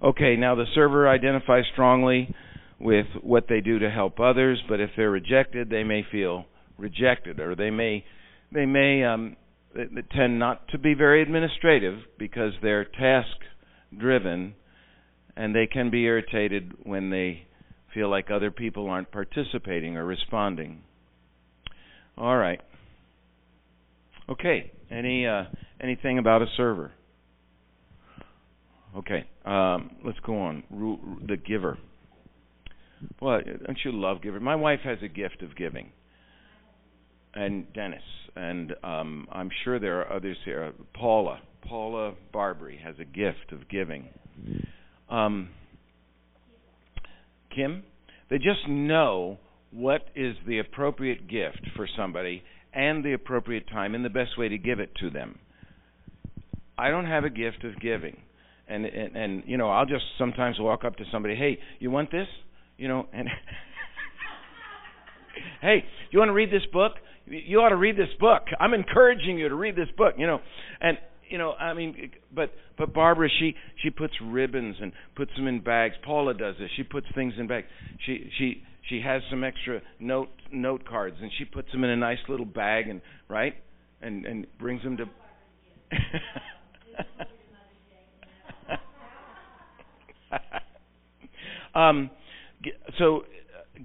[0.01, 2.34] Okay, now the server identifies strongly
[2.82, 6.46] with what they do to help others, but if they're rejected, they may feel
[6.78, 8.04] rejected, or they may
[8.52, 9.38] they may um,
[10.13, 13.38] tend not to be very administrative because they're task
[13.98, 14.56] driven,
[15.38, 17.48] and they can be irritated when they
[17.94, 20.82] feel like other people aren't participating or responding.
[22.17, 22.62] All right.
[24.30, 24.72] Okay.
[24.89, 25.44] Any uh,
[25.80, 26.91] anything about a server?
[28.98, 30.63] Okay, um, let's go on.
[31.26, 31.78] the giver.
[33.22, 34.40] Well, don't you love giver?
[34.40, 35.92] My wife has a gift of giving,
[37.34, 38.04] and Dennis,
[38.36, 40.74] and um, I'm sure there are others here.
[40.94, 44.10] Paula, Paula Barbary has a gift of giving.
[45.10, 45.50] Um,
[47.56, 47.84] Kim,
[48.30, 49.38] they just know
[49.72, 54.48] what is the appropriate gift for somebody and the appropriate time and the best way
[54.50, 55.40] to give it to them.
[56.78, 58.22] I don't have a gift of giving.
[58.68, 62.12] And and, and you know, I'll just sometimes walk up to somebody, "Hey, you want
[62.12, 62.28] this?"
[62.82, 63.30] You know, and
[65.62, 66.94] "Hey, you want to read this book?
[67.28, 68.41] You ought to read this book.
[68.60, 70.39] I'm encouraging you to read this book." You know,
[70.82, 70.98] and
[71.30, 75.60] you know, I mean, but but Barbara, she she puts ribbons and puts them in
[75.60, 75.94] bags.
[76.04, 76.72] Paula does this.
[76.76, 77.67] She puts things in bags.
[78.04, 81.96] She she she has some extra note note cards and she puts them in a
[81.96, 83.54] nice little bag and right
[84.02, 85.06] and and brings them to
[91.80, 92.10] um
[92.97, 93.21] so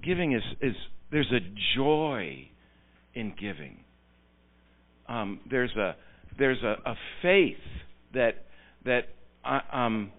[0.03, 0.75] giving is is
[1.11, 1.39] there's a
[1.75, 2.47] joy
[3.13, 3.77] in giving
[5.07, 5.95] um there's a
[6.37, 7.57] there's a, a faith
[8.13, 8.45] that
[8.85, 9.09] that
[9.45, 10.11] uh, um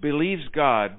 [0.00, 0.98] believes God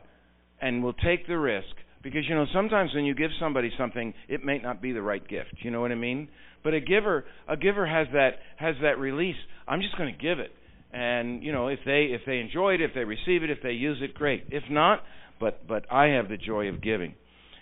[0.61, 4.43] and will take the risk because you know sometimes when you give somebody something, it
[4.43, 5.55] may not be the right gift.
[5.59, 6.29] You know what I mean?
[6.63, 9.35] But a giver, a giver has that has that release.
[9.67, 10.51] I'm just going to give it,
[10.91, 13.71] and you know if they if they enjoy it, if they receive it, if they
[13.71, 14.45] use it, great.
[14.49, 15.01] If not,
[15.41, 17.15] but but I have the joy of giving.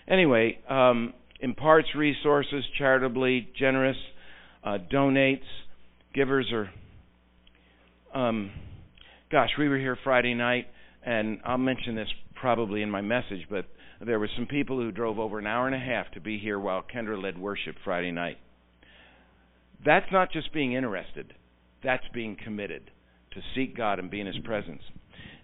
[0.06, 3.96] Anyway, um, imparts resources charitably, generous,
[4.62, 5.42] uh, donates.
[6.14, 6.70] Givers are.
[8.14, 8.50] Um,
[9.32, 10.66] gosh, we were here Friday night,
[11.04, 13.66] and I'll mention this probably in my message, but
[14.04, 16.58] there were some people who drove over an hour and a half to be here
[16.58, 18.38] while Kendra led worship Friday night.
[19.84, 21.34] That's not just being interested,
[21.82, 22.90] that's being committed
[23.32, 24.82] to seek God and be in His presence.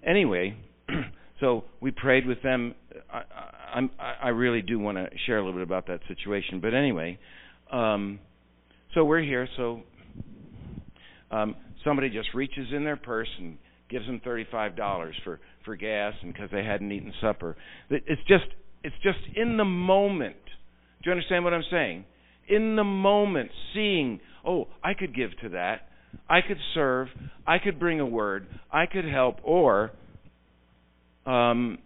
[0.05, 0.57] Anyway,
[1.41, 2.75] so we prayed with them.
[3.13, 6.61] I, I, I really do want to share a little bit about that situation.
[6.61, 7.19] But anyway,
[7.71, 8.21] um,
[8.95, 9.49] so we're here.
[9.57, 9.83] So
[11.31, 13.59] um, somebody just reaches in their purse and
[13.91, 17.57] gives them thirty-five dollars for for gas and because they hadn't eaten supper.
[17.91, 18.47] It's just
[18.83, 20.37] it's just in the moment.
[21.03, 22.05] Do you understand what I'm saying?
[22.49, 25.89] In the moment, seeing, oh, I could give to that.
[26.29, 27.09] I could serve.
[27.47, 28.47] I could bring a word.
[28.73, 29.37] I could help.
[29.43, 29.93] Or,
[31.27, 31.79] um,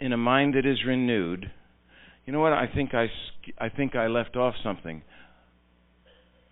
[0.00, 1.50] in a mind that is renewed,
[2.26, 2.52] you know what?
[2.52, 3.06] I think I,
[3.58, 5.02] I think I left off something.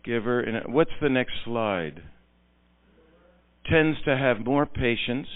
[0.05, 0.63] Giver.
[0.67, 2.03] What's the next slide?
[3.71, 5.27] tends to have more patience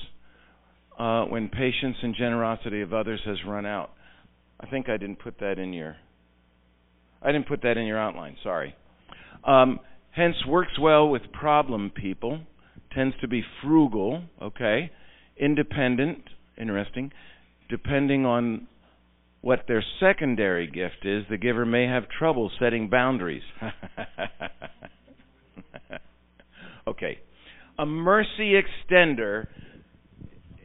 [0.98, 3.90] uh, when patience and generosity of others has run out.
[4.58, 5.96] I think I didn't put that in your.
[7.22, 8.36] I didn't put that in your outline.
[8.42, 8.74] Sorry.
[9.44, 12.40] Um, hence, works well with problem people.
[12.94, 14.22] Tends to be frugal.
[14.40, 14.90] Okay.
[15.36, 16.22] Independent.
[16.58, 17.12] Interesting.
[17.68, 18.66] Depending on
[19.42, 23.44] what their secondary gift is, the giver may have trouble setting boundaries.
[26.86, 27.18] okay.
[27.78, 29.46] A mercy extender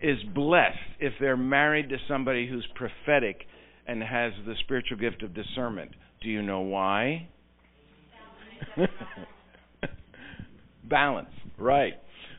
[0.01, 3.45] is blessed if they're married to somebody who's prophetic
[3.88, 5.91] and has the spiritual gift of discernment.
[6.21, 7.29] Do you know why?
[10.83, 11.93] Balance, right.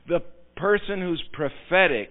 [0.08, 0.20] The
[0.56, 2.10] person who's prophetic,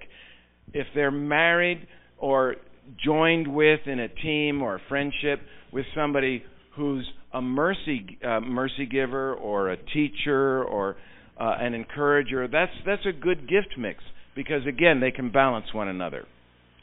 [0.73, 2.55] if they're married or
[3.03, 6.43] joined with in a team or a friendship with somebody
[6.75, 10.95] who's a mercy uh, mercy giver or a teacher or
[11.39, 14.03] uh, an encourager, that's that's a good gift mix
[14.35, 16.25] because again they can balance one another,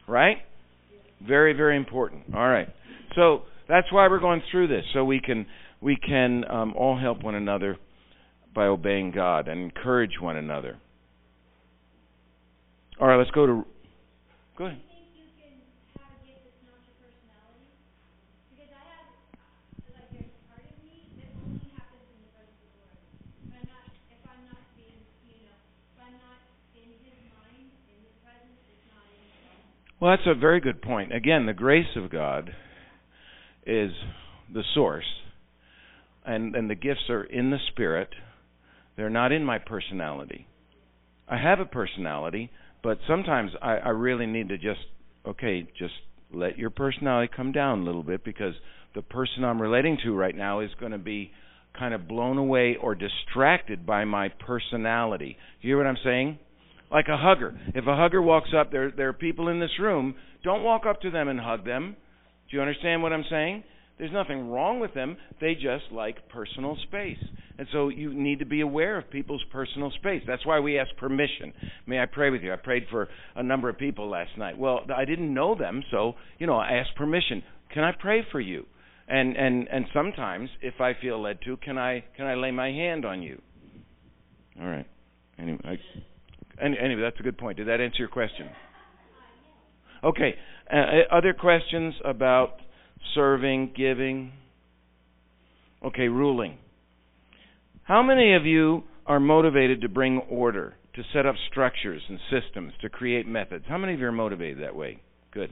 [0.09, 0.39] right?
[1.27, 2.25] Very very important.
[2.35, 2.69] All right,
[3.15, 5.47] so that's why we're going through this so we can
[5.81, 7.79] we can um, all help one another
[8.55, 10.79] by obeying God and encourage one another.
[13.03, 13.67] All right, let's go to.
[14.57, 14.79] Go ahead.
[29.99, 31.13] Well, that's a very good point.
[31.13, 32.55] Again, the grace of God
[33.67, 33.91] is
[34.53, 35.05] the source,
[36.25, 38.11] and and the gifts are in the spirit.
[38.97, 40.47] They're not in my personality.
[41.29, 44.81] I have a personality, but sometimes I, I really need to just
[45.27, 45.95] okay, just
[46.33, 48.55] let your personality come down a little bit because
[48.95, 51.31] the person I'm relating to right now is going to be
[51.79, 55.37] kind of blown away or distracted by my personality.
[55.61, 56.39] Do You hear what I'm saying?
[56.93, 57.59] like a hugger.
[57.75, 60.15] If a hugger walks up, there there are people in this room.
[60.45, 61.97] Don't walk up to them and hug them.
[62.51, 63.65] Do you understand what I'm saying?
[64.03, 65.17] There's nothing wrong with them.
[65.41, 67.23] They just like personal space.
[67.57, 70.25] And so you need to be aware of people's personal space.
[70.27, 71.53] That's why we ask permission.
[71.87, 72.53] May I pray with you?
[72.53, 74.59] I prayed for a number of people last night.
[74.59, 77.45] Well, I didn't know them, so, you know, I asked permission.
[77.73, 78.67] Can I pray for you?
[79.07, 82.73] And and and sometimes if I feel led to, can I can I lay my
[82.73, 83.41] hand on you?
[84.61, 84.87] All right.
[85.39, 85.77] Anyway, I,
[86.61, 87.57] Anyway, that's a good point.
[87.57, 88.49] Did that answer your question?
[90.03, 90.35] Okay.
[90.73, 92.55] Uh, uh, other questions about
[93.15, 94.33] serving, giving?
[95.85, 96.59] Okay, ruling.
[97.85, 102.73] How many of you are motivated to bring order, to set up structures and systems,
[102.81, 103.65] to create methods?
[103.69, 105.01] How many of you are motivated that way?
[105.33, 105.51] Good.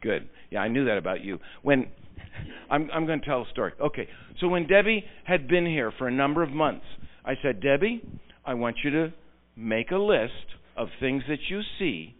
[0.00, 0.28] Good.
[0.50, 1.38] Yeah, I knew that about you.
[1.62, 1.88] When
[2.70, 3.72] I'm I'm going to tell a story.
[3.80, 4.08] Okay.
[4.40, 6.86] So when Debbie had been here for a number of months,
[7.24, 8.02] I said, "Debbie,
[8.46, 9.12] I want you to
[9.56, 10.32] make a list
[10.76, 12.14] of things that you see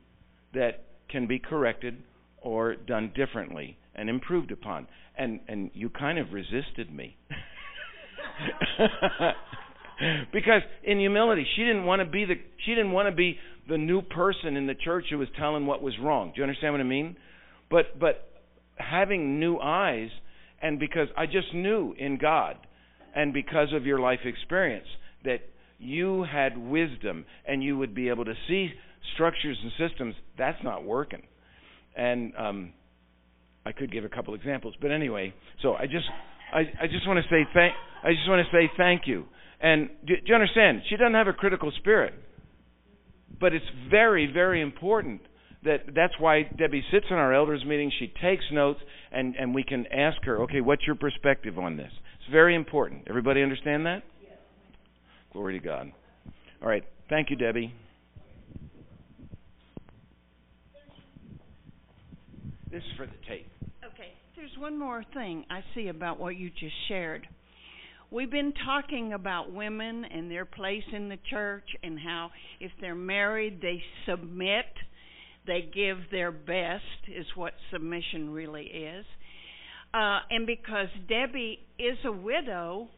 [0.52, 1.96] that can be corrected
[2.42, 4.86] or done differently and improved upon.
[5.16, 7.16] And and you kind of resisted me.
[10.32, 12.34] because in humility, she didn't want to be the
[12.64, 15.82] she didn't want to be the new person in the church who was telling what
[15.82, 16.32] was wrong.
[16.34, 17.16] Do you understand what I mean?
[17.70, 18.30] But but
[18.76, 20.10] having new eyes
[20.62, 22.56] and because I just knew in God
[23.14, 24.86] and because of your life experience
[25.24, 25.40] that
[25.78, 28.70] you had wisdom and you would be able to see
[29.14, 31.22] structures and systems, that's not working.
[31.96, 32.72] And um,
[33.64, 36.06] I could give a couple examples, but anyway, so I just
[36.52, 39.26] I, I just want to say thank I just want to say thank you.
[39.60, 40.82] And do, do you understand?
[40.88, 42.14] She doesn't have a critical spirit,
[43.40, 45.20] but it's very very important
[45.64, 47.90] that that's why Debbie sits in our elders meeting.
[47.98, 51.90] She takes notes, and and we can ask her, okay, what's your perspective on this?
[52.20, 53.02] It's very important.
[53.08, 54.02] Everybody understand that?
[55.32, 55.92] Glory to God.
[56.62, 56.84] All right.
[57.08, 57.74] Thank you, Debbie.
[62.70, 63.50] This is for the tape.
[63.82, 64.12] Okay.
[64.36, 67.26] There's one more thing I see about what you just shared.
[68.10, 72.94] We've been talking about women and their place in the church and how if they're
[72.94, 74.66] married, they submit,
[75.46, 79.04] they give their best, is what submission really is.
[79.94, 82.88] Uh, and because Debbie is a widow,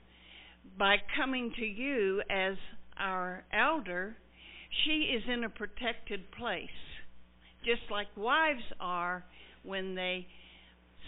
[0.78, 2.56] by coming to you as
[2.98, 4.16] our elder,
[4.84, 6.68] she is in a protected place,
[7.64, 9.24] just like wives are
[9.64, 10.26] when they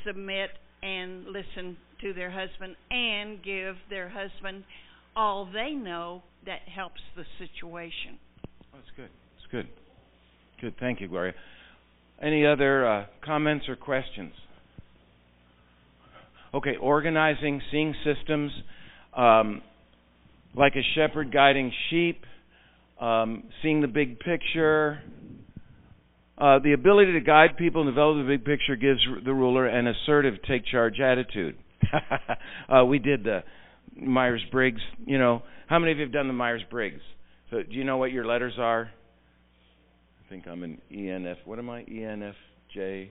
[0.07, 0.50] submit
[0.82, 4.64] and listen to their husband and give their husband
[5.14, 8.18] all they know that helps the situation.
[8.46, 9.11] Oh, that's good.
[9.36, 9.68] That's good.
[10.61, 10.74] Good.
[10.80, 11.34] Thank you, Gloria.
[12.20, 14.32] Any other uh, comments or questions?
[16.55, 18.53] Okay, organizing, seeing systems
[19.16, 19.62] um,
[20.55, 22.24] like a shepherd guiding sheep,
[23.00, 25.00] um, seeing the big picture.
[26.43, 29.86] Uh, the ability to guide people and develop the big picture gives the ruler an
[29.86, 31.57] assertive, take charge attitude.
[32.68, 33.45] uh, we did the
[33.97, 34.80] Myers Briggs.
[35.07, 37.01] You know, how many of you have done the Myers Briggs?
[37.51, 38.90] So, do you know what your letters are?
[40.18, 41.36] I think I'm an ENF.
[41.45, 41.84] What am I?
[41.84, 43.11] ENFJ.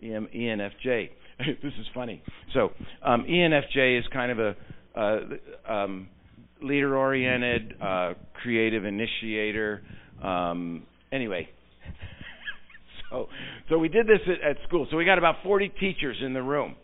[0.00, 1.08] EM, ENFJ.
[1.38, 2.22] this is funny.
[2.54, 2.70] So,
[3.04, 4.56] um, ENFJ is kind of a
[4.94, 6.08] uh, um,
[6.62, 9.82] leader-oriented, uh, creative initiator.
[10.22, 11.48] Um, anyway,
[13.12, 13.28] so
[13.68, 14.86] so we did this at, at school.
[14.90, 16.76] So we got about 40 teachers in the room.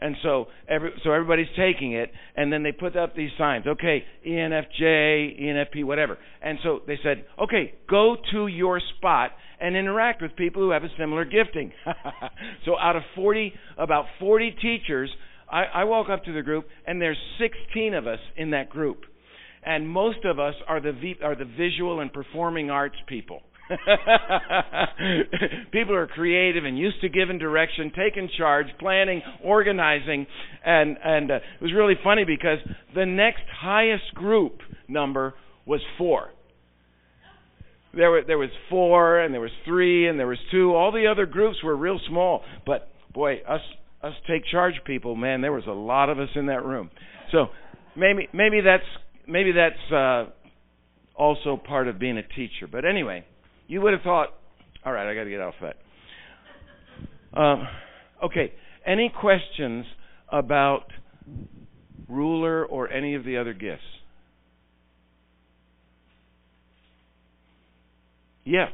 [0.00, 3.66] And so every so everybody's taking it and then they put up these signs.
[3.66, 6.18] Okay, ENFJ, ENFP, whatever.
[6.40, 10.84] And so they said, "Okay, go to your spot and interact with people who have
[10.84, 11.72] a similar gifting."
[12.64, 15.10] so out of 40 about 40 teachers,
[15.50, 19.04] I, I walk up to the group and there's 16 of us in that group.
[19.64, 20.92] And most of us are the
[21.24, 23.42] are the visual and performing arts people.
[25.72, 30.26] People are creative and used to giving direction, taking charge, planning, organizing,
[30.64, 32.58] and and uh, it was really funny because
[32.94, 35.34] the next highest group number
[35.66, 36.30] was four.
[37.94, 40.74] There were there was four, and there was three, and there was two.
[40.74, 43.60] All the other groups were real small, but boy, us
[44.02, 46.90] us take charge people, man, there was a lot of us in that room.
[47.32, 47.46] So
[47.96, 48.84] maybe maybe that's
[49.26, 50.30] maybe that's uh,
[51.14, 52.66] also part of being a teacher.
[52.70, 53.24] But anyway.
[53.68, 54.28] You would have thought,
[54.84, 57.38] all right, I got to get off that.
[57.38, 57.68] Um,
[58.24, 58.52] okay,
[58.86, 59.84] any questions
[60.32, 60.84] about
[62.08, 63.82] ruler or any of the other gifts?
[68.44, 68.68] Yeah.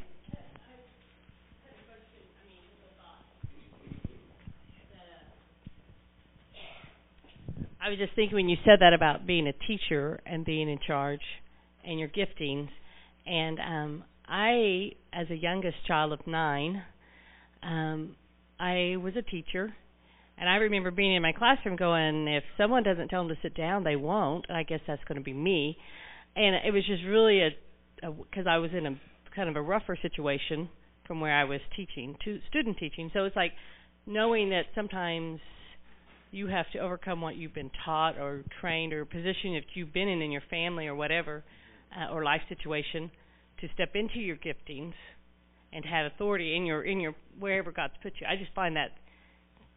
[7.83, 10.79] I was just thinking when you said that about being a teacher and being in
[10.87, 11.21] charge
[11.85, 12.69] and your giftings,
[13.27, 16.83] and um, I, as a youngest child of nine,
[17.63, 18.17] um,
[18.59, 19.75] I was a teacher,
[20.39, 23.55] and I remember being in my classroom going, if someone doesn't tell them to sit
[23.55, 24.51] down, they won't.
[24.51, 25.77] I guess that's going to be me.
[26.37, 27.51] And it was just really a
[28.03, 29.01] because I was in a
[29.35, 30.69] kind of a rougher situation
[31.07, 33.11] from where I was teaching to student teaching.
[33.13, 33.53] So it's like
[34.07, 35.41] knowing that sometimes
[36.31, 40.09] you have to overcome what you've been taught or trained or position that you've been
[40.09, 41.45] in in your family or whatever
[41.97, 43.11] uh, or life situation
[43.61, 44.95] to step into your giftings
[45.73, 48.27] and have authority in your in your wherever God's put you.
[48.27, 48.93] I just find that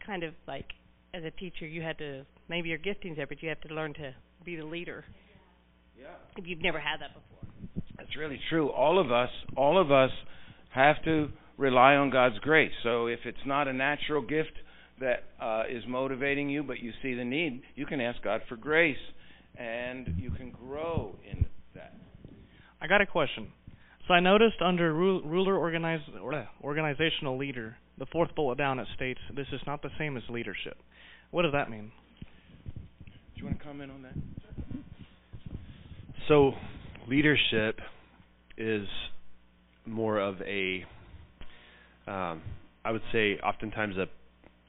[0.05, 0.65] kind of like
[1.13, 3.93] as a teacher you had to maybe your giftings there, but you have to learn
[3.95, 4.13] to
[4.45, 5.03] be the leader.
[5.99, 6.07] Yeah.
[6.37, 7.81] If you've never had that before.
[7.97, 8.69] That's really true.
[8.69, 10.11] All of us all of us
[10.69, 12.71] have to rely on God's grace.
[12.83, 14.53] So if it's not a natural gift
[14.99, 18.55] that uh, is motivating you, but you see the need, you can ask God for
[18.55, 18.97] grace,
[19.57, 21.93] and you can grow in that.
[22.81, 23.47] I got a question.
[24.07, 25.99] So I noticed under ruler organize,
[26.63, 30.77] organizational leader, the fourth bullet down it states this is not the same as leadership.
[31.31, 31.91] What does that mean?
[33.05, 34.13] Do you want to comment on that?
[36.29, 36.53] So
[37.07, 37.79] leadership
[38.57, 38.87] is
[39.85, 40.85] more of a,
[42.07, 42.41] um,
[42.85, 44.07] I would say, oftentimes a,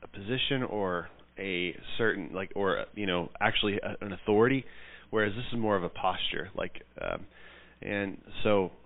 [0.03, 1.09] a position or
[1.39, 4.65] a certain like or you know actually a, an authority,
[5.11, 6.51] whereas this is more of a posture.
[6.57, 7.25] Like, um,
[7.83, 8.78] and so this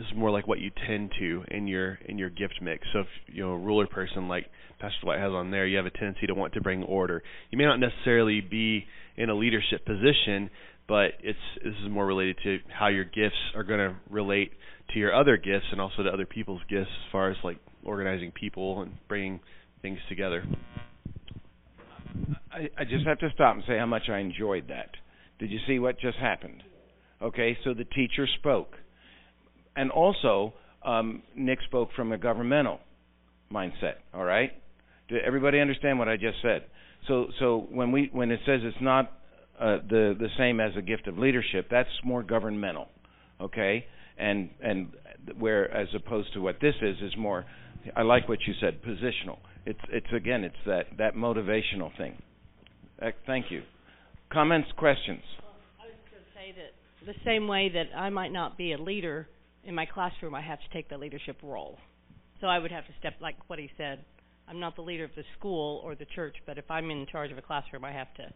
[0.00, 2.86] is more like what you tend to in your in your gift mix.
[2.92, 4.46] So if you know a ruler person like
[4.80, 7.22] Pastor White has on there, you have a tendency to want to bring order.
[7.50, 8.86] You may not necessarily be
[9.16, 10.50] in a leadership position,
[10.88, 14.52] but it's this is more related to how your gifts are going to relate
[14.92, 18.32] to your other gifts and also to other people's gifts as far as like organizing
[18.32, 19.40] people and bringing
[19.82, 20.44] things together.
[22.52, 24.90] I, I just have to stop and say how much I enjoyed that.
[25.38, 26.62] Did you see what just happened?
[27.22, 28.74] Okay, so the teacher spoke
[29.76, 30.54] and also
[30.84, 32.80] um, Nick spoke from a governmental
[33.52, 33.94] mindset.
[34.14, 34.50] All right,
[35.08, 36.64] did everybody understand what I just said?
[37.08, 39.12] So, so when we when it says it's not
[39.58, 42.88] uh, the the same as a gift of leadership, that's more governmental,
[43.40, 43.86] okay?
[44.18, 44.88] And and
[45.38, 47.44] where as opposed to what this is is more,
[47.96, 49.38] I like what you said, positional.
[49.66, 52.16] It's it's again it's that that motivational thing.
[53.26, 53.62] Thank you.
[54.30, 55.22] Comments, questions.
[55.42, 58.72] Well, I was going to say that the same way that I might not be
[58.72, 59.26] a leader
[59.64, 61.78] in my classroom, I have to take the leadership role.
[62.40, 64.04] So I would have to step, like what he said.
[64.48, 67.30] I'm not the leader of the school or the church, but if I'm in charge
[67.30, 68.32] of a classroom, I have to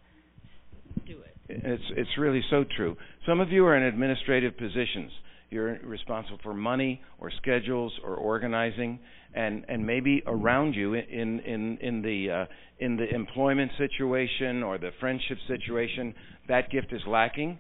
[1.07, 1.37] do it.
[1.49, 2.97] It's it's really so true.
[3.27, 5.11] Some of you are in administrative positions.
[5.51, 9.01] You're responsible for money or schedules or organizing,
[9.35, 12.47] and and maybe around you in in in the uh,
[12.79, 16.15] in the employment situation or the friendship situation,
[16.49, 17.59] that gift is lacking.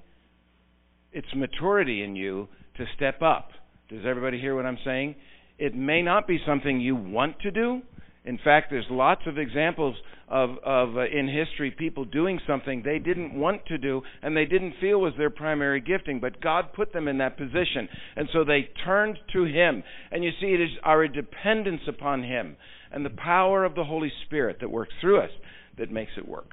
[1.12, 3.50] It's maturity in you to step up.
[3.88, 5.16] Does everybody hear what I'm saying?
[5.58, 7.82] It may not be something you want to do.
[8.24, 9.96] In fact, there's lots of examples
[10.28, 14.46] of, of uh, in history people doing something they didn't want to do and they
[14.46, 18.42] didn't feel was their primary gifting, but God put them in that position, and so
[18.42, 19.82] they turned to Him.
[20.10, 22.56] And you see, it is our dependence upon Him
[22.90, 25.30] and the power of the Holy Spirit that works through us
[25.76, 26.50] that makes it work.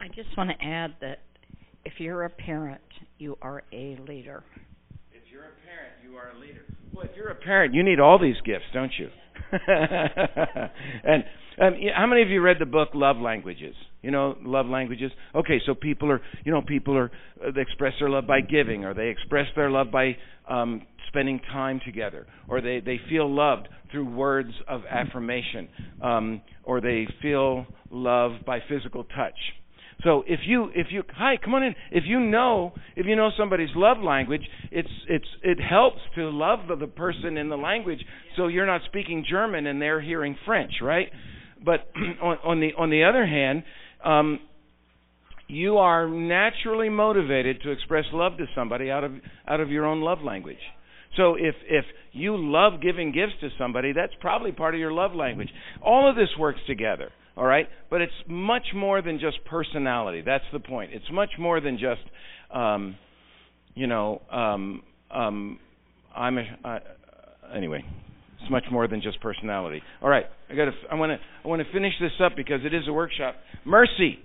[0.00, 1.20] I just want to add that
[1.84, 2.80] if you're a parent,
[3.18, 4.44] you are a leader.
[5.12, 6.62] If you're a parent, you are a leader.
[6.94, 9.08] Well, if you're a parent, you need all these gifts, don't you?
[9.52, 11.24] and
[11.60, 13.74] um, how many of you read the book Love Languages?
[14.02, 15.12] You know, love languages.
[15.34, 17.10] Okay, so people are, you know, people are
[17.44, 20.16] uh, they express their love by giving, or they express their love by
[20.48, 25.68] um, spending time together, or they they feel loved through words of affirmation,
[26.02, 29.38] um, or they feel love by physical touch.
[30.04, 31.74] So if you if you hi come on in.
[31.90, 36.60] If you know if you know somebody's love language it's it's it helps to love
[36.68, 38.00] the, the person in the language.
[38.36, 41.08] So you're not speaking German and they're hearing French right?
[41.64, 41.86] But
[42.22, 43.62] on, on the on the other hand
[44.04, 44.40] um,
[45.46, 49.12] you are naturally motivated to express love to somebody out of
[49.46, 50.58] out of your own love language.
[51.16, 55.14] So if if you love giving gifts to somebody that's probably part of your love
[55.14, 55.48] language.
[55.80, 57.68] All of this works together all right?
[57.90, 60.22] But it's much more than just personality.
[60.24, 60.92] That's the point.
[60.92, 62.02] It's much more than just,
[62.54, 62.96] um,
[63.74, 65.58] you know, um, um,
[66.14, 66.78] I'm a, uh,
[67.54, 67.84] anyway.
[68.40, 69.82] It's much more than just personality.
[70.02, 70.68] All right, I got.
[70.90, 71.18] I want to.
[71.44, 73.36] I want to finish this up because it is a workshop.
[73.64, 74.18] Mercy,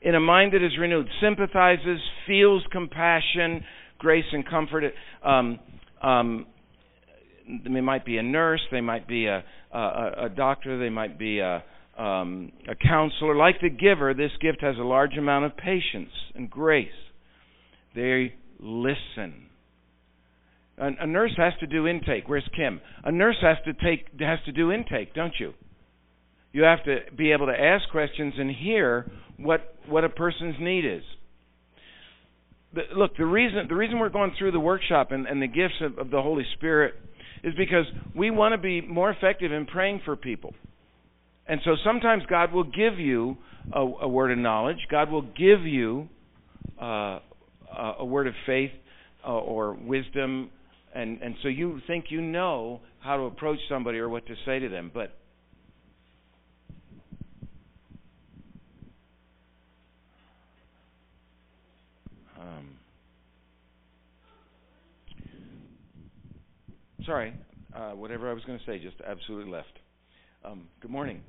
[0.00, 3.62] in a mind that is renewed, sympathizes, feels compassion,
[3.98, 4.84] grace, and comfort.
[5.22, 5.58] Um,
[6.02, 6.46] um,
[7.64, 8.60] they might be a nurse.
[8.70, 10.78] They might be a, a, a doctor.
[10.78, 11.62] They might be a,
[12.00, 13.36] um, a counselor.
[13.36, 16.88] Like the giver, this gift has a large amount of patience and grace.
[17.94, 19.46] They listen.
[20.78, 22.26] A, a nurse has to do intake.
[22.26, 22.80] Where's Kim?
[23.04, 25.52] A nurse has to take has to do intake, don't you?
[26.52, 30.86] You have to be able to ask questions and hear what what a person's need
[30.86, 31.02] is.
[32.72, 35.82] The, look, the reason the reason we're going through the workshop and, and the gifts
[35.82, 36.94] of, of the Holy Spirit
[37.44, 37.84] is because
[38.16, 40.54] we want to be more effective in praying for people.
[41.50, 43.36] And so sometimes God will give you
[43.72, 44.76] a, a word of knowledge.
[44.88, 46.08] God will give you
[46.80, 47.18] uh,
[47.98, 48.70] a word of faith
[49.26, 50.50] uh, or wisdom,
[50.94, 54.60] and and so you think you know how to approach somebody or what to say
[54.60, 55.18] to them, but
[62.38, 62.76] um,
[67.04, 67.34] sorry,
[67.74, 69.66] uh, whatever I was going to say just absolutely left.
[70.44, 71.22] Um, good morning.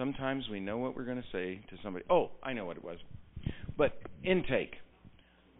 [0.00, 2.06] Sometimes we know what we're going to say to somebody.
[2.08, 2.96] Oh, I know what it was.
[3.76, 3.92] But
[4.24, 4.76] intake.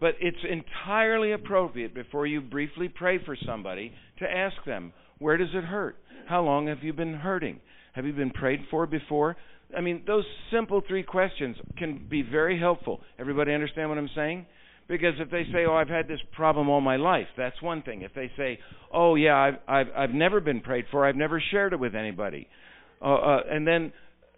[0.01, 5.51] But it's entirely appropriate before you briefly pray for somebody to ask them, where does
[5.53, 5.99] it hurt?
[6.27, 7.61] How long have you been hurting?
[7.93, 9.37] Have you been prayed for before?
[9.77, 13.03] I mean, those simple three questions can be very helpful.
[13.19, 14.47] Everybody understand what I'm saying?
[14.89, 18.01] Because if they say, "Oh, I've had this problem all my life," that's one thing.
[18.03, 18.59] If they say,
[18.91, 21.07] "Oh, yeah, I've I've, I've never been prayed for.
[21.07, 22.49] I've never shared it with anybody,"
[23.01, 23.93] uh, uh, and then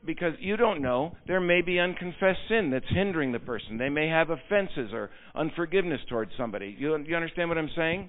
[0.05, 3.79] because you don't know, there may be unconfessed sin that's hindering the person.
[3.79, 6.75] They may have offenses or unforgiveness towards somebody.
[6.79, 8.09] You, you understand what I'm saying?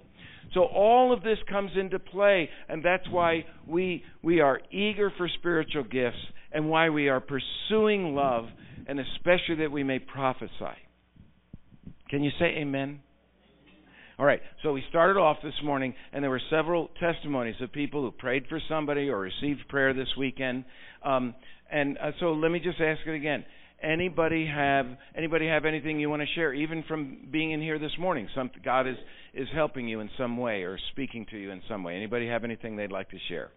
[0.53, 5.27] So all of this comes into play, and that's why we we are eager for
[5.39, 6.17] spiritual gifts,
[6.51, 8.45] and why we are pursuing love,
[8.87, 10.77] and especially that we may prophesy.
[12.09, 12.99] Can you say amen?
[14.19, 18.03] All right, so we started off this morning, and there were several testimonies of people
[18.03, 20.65] who prayed for somebody or received prayer this weekend.
[21.03, 21.33] Um,
[21.73, 23.43] and uh, so let me just ask it again.
[23.81, 27.91] Anybody have anybody have anything you want to share, even from being in here this
[27.99, 28.29] morning?
[28.33, 28.95] Some God is
[29.33, 31.95] is helping you in some way or speaking to you in some way.
[31.95, 33.51] Anybody have anything they'd like to share?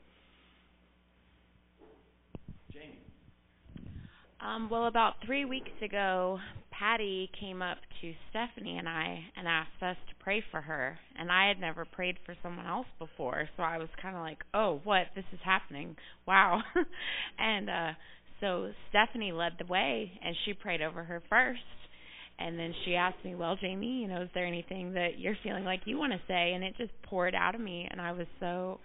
[4.38, 6.38] Um, well, about three weeks ago,
[6.78, 10.98] Patty came up to Stephanie and I and asked us to pray for her.
[11.18, 14.44] And I had never prayed for someone else before, so I was kind of like,
[14.52, 15.06] "Oh, what?
[15.14, 15.96] This is happening.
[16.26, 16.62] Wow."
[17.38, 17.92] and uh
[18.40, 21.60] so Stephanie led the way and she prayed over her first.
[22.38, 25.64] And then she asked me, "Well, Jamie, you know, is there anything that you're feeling
[25.64, 28.26] like you want to say?" And it just poured out of me and I was
[28.38, 28.80] so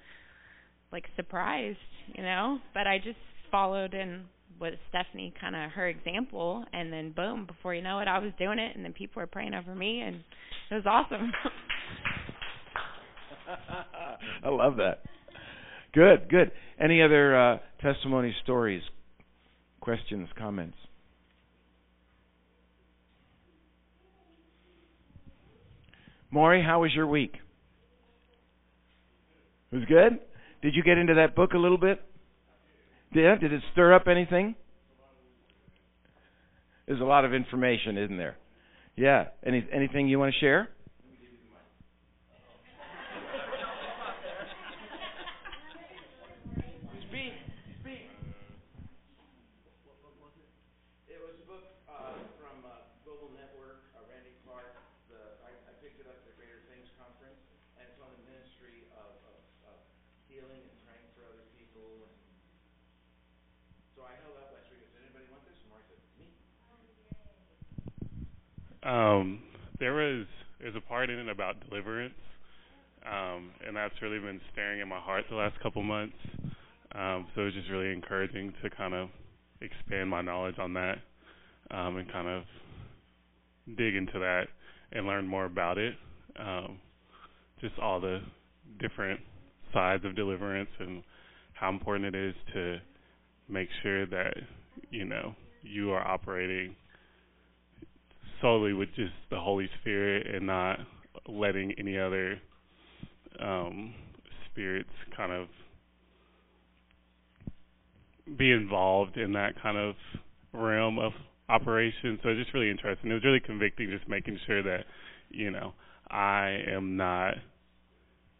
[0.91, 1.77] like surprised,
[2.15, 3.19] you know, but I just
[3.51, 4.25] followed in
[4.61, 8.31] with Stephanie kind of her example, and then boom, before you know it, I was
[8.37, 10.17] doing it, and then people were praying over me, and
[10.69, 11.31] it was awesome.
[14.43, 15.01] I love that.
[15.93, 16.51] Good, good.
[16.79, 18.83] Any other uh, testimony, stories,
[19.81, 20.77] questions, comments?
[26.29, 27.33] Maury, how was your week?
[29.71, 30.19] It was good?
[30.61, 31.99] Did you get into that book a little bit?
[33.13, 34.55] Yeah, did it stir up anything?
[36.87, 38.37] There's a lot of information, isn't there?
[38.95, 39.27] Yeah.
[39.45, 40.69] Any anything you want to share?
[47.07, 47.35] Speak,
[47.83, 48.07] speak.
[51.07, 54.71] It was a book uh, from uh, Global Network, uh, Randy Clark.
[55.11, 57.39] The, I, I picked it up at the Greater Things Conference,
[57.75, 59.35] and it's on the ministry of, of,
[59.71, 59.75] of
[60.31, 62.07] healing and praying for other people.
[62.07, 62.15] And
[63.95, 64.83] so I held up last week.
[64.83, 65.55] Does anybody want this?
[65.71, 66.27] Mark said, me.
[68.83, 69.39] Um,
[69.79, 70.25] there was
[70.59, 72.13] there's a part in it about deliverance,
[73.05, 76.15] um, and that's really been staring at my heart the last couple months.
[76.93, 79.09] Um, so it was just really encouraging to kind of
[79.61, 80.97] expand my knowledge on that,
[81.69, 82.43] um, and kind of
[83.77, 84.45] dig into that
[84.91, 85.93] and learn more about it.
[86.39, 86.79] Um,
[87.59, 88.21] just all the
[88.79, 89.19] different
[89.73, 91.03] sides of deliverance and
[91.53, 92.77] how important it is to
[93.47, 94.33] make sure that
[94.89, 96.75] you know you are operating
[98.41, 100.79] solely with just the Holy Spirit and not
[101.27, 102.39] letting any other
[103.39, 103.93] um,
[104.49, 105.47] spirits kind of
[108.37, 109.95] be involved in that kind of
[110.53, 111.11] realm of
[111.49, 112.19] operation.
[112.23, 113.11] So it's just really interesting.
[113.11, 114.85] It was really convicting just making sure that,
[115.29, 115.73] you know,
[116.09, 117.35] I am not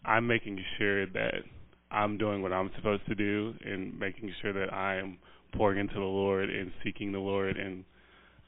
[0.03, 1.43] I'm making sure that
[1.91, 5.17] I'm doing what I'm supposed to do and making sure that I am
[5.53, 7.83] pouring into the Lord and seeking the Lord and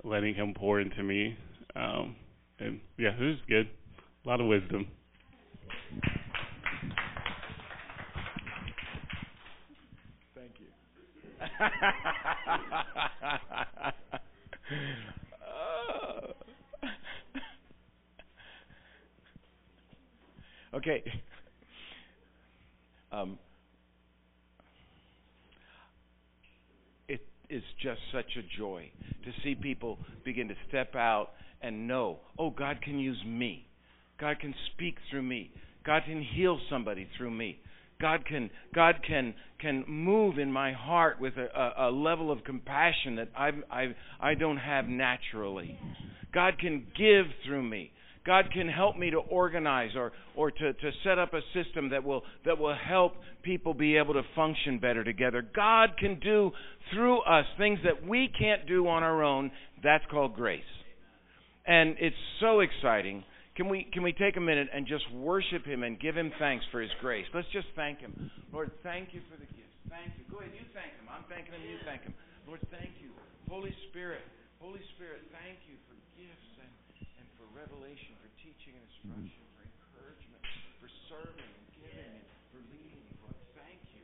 [0.03, 1.37] letting him pour into me.
[1.75, 2.15] Um
[2.59, 3.69] and yeah, it was good.
[4.25, 4.87] A lot of wisdom.
[10.35, 10.67] Thank you.
[20.77, 21.03] okay.
[23.11, 23.37] Um,
[27.53, 28.89] is just such a joy
[29.23, 31.29] to see people begin to step out
[31.61, 33.65] and know, oh, God can use me.
[34.19, 35.51] God can speak through me.
[35.85, 37.59] God can heal somebody through me.
[38.01, 42.43] God can God can can move in my heart with a, a, a level of
[42.43, 45.79] compassion that I I I don't have naturally.
[46.33, 47.92] God can give through me.
[48.25, 52.03] God can help me to organize or or to, to set up a system that
[52.03, 53.13] will that will help
[53.43, 55.45] people be able to function better together.
[55.55, 56.51] God can do
[56.93, 59.51] through us things that we can't do on our own.
[59.83, 60.61] That's called grace.
[61.65, 63.23] And it's so exciting
[63.55, 66.65] can we can we take a minute and just worship him and give him thanks
[66.71, 67.25] for his grace?
[67.33, 68.31] Let's just thank him.
[68.49, 69.77] Lord, thank you for the gifts.
[69.89, 70.25] Thank you.
[70.33, 71.05] Go ahead, you thank him.
[71.05, 72.17] I'm thanking him, you thank him.
[72.49, 73.13] Lord, thank you.
[73.45, 74.25] Holy Spirit,
[74.57, 76.73] Holy Spirit, thank you for gifts and,
[77.21, 80.41] and for revelation, for teaching and instruction, for encouragement,
[80.81, 83.01] for serving and giving and for leading.
[83.21, 84.03] Lord, thank you.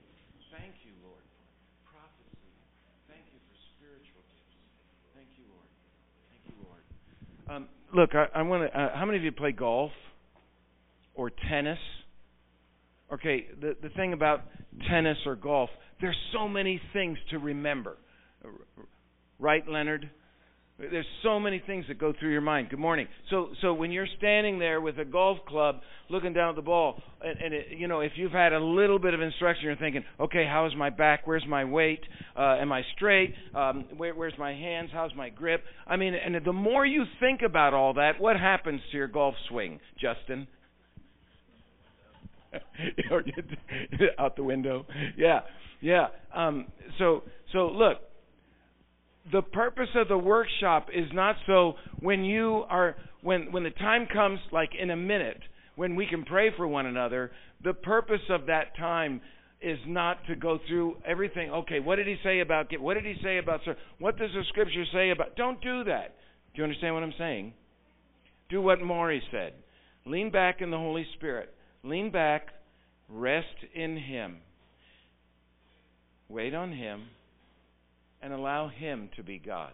[0.54, 2.54] Thank you, Lord, for prophecy.
[3.10, 4.56] Thank you for spiritual gifts.
[5.18, 5.70] Thank you, Lord.
[6.30, 6.84] Thank you, Lord.
[7.50, 8.70] Um, look, I, I want to.
[8.70, 9.91] Uh, how many of you play golf
[11.16, 11.82] or tennis?
[13.12, 14.45] Okay, the the thing about
[14.88, 15.70] tennis or golf,
[16.00, 17.97] there's so many things to remember,
[19.39, 20.10] right, Leonard?
[20.80, 22.70] There's so many things that go through your mind.
[22.70, 23.08] Good morning.
[23.30, 27.02] So, so when you're standing there with a golf club, looking down at the ball,
[27.22, 30.06] and, and it, you know, if you've had a little bit of instruction, you're thinking,
[30.22, 31.28] okay, how is my back?
[31.28, 32.00] Where's my weight?
[32.34, 33.34] Uh, am I straight?
[33.54, 34.90] Um, where, where's my hands?
[34.94, 35.64] How's my grip?
[35.86, 39.36] I mean, and the more you think about all that, what happens to your golf
[39.50, 40.48] swing, Justin?
[44.18, 44.86] out the window.
[45.18, 45.42] Yeah,
[45.82, 46.08] yeah.
[46.34, 46.68] Um,
[46.98, 47.98] so, so look
[49.32, 54.08] the purpose of the workshop is not so when you are when when the time
[54.12, 55.42] comes like in a minute
[55.76, 57.32] when we can pray for one another
[57.64, 59.22] the purpose of that time
[59.62, 61.52] is not to go through everything.
[61.52, 63.76] Okay what did he say about what did he say about sir?
[64.00, 66.16] What does the scripture say about don't do that.
[66.54, 67.54] Do you understand what i'm saying?
[68.50, 69.54] Do what maury said.
[70.06, 71.54] Lean back in the holy spirit.
[71.84, 72.48] Lean back.
[73.10, 74.38] Rest in him.
[76.30, 77.08] Wait on him
[78.22, 79.74] and allow Him to be God.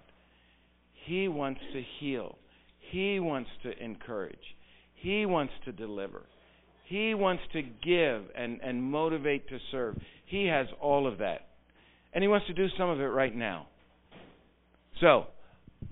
[1.06, 2.38] He wants to heal.
[2.91, 4.38] He wants to encourage.
[4.96, 6.24] He wants to deliver.
[6.88, 9.98] He wants to give and, and motivate to serve.
[10.26, 11.48] He has all of that.
[12.14, 13.68] And He wants to do some of it right now.
[15.02, 15.26] So,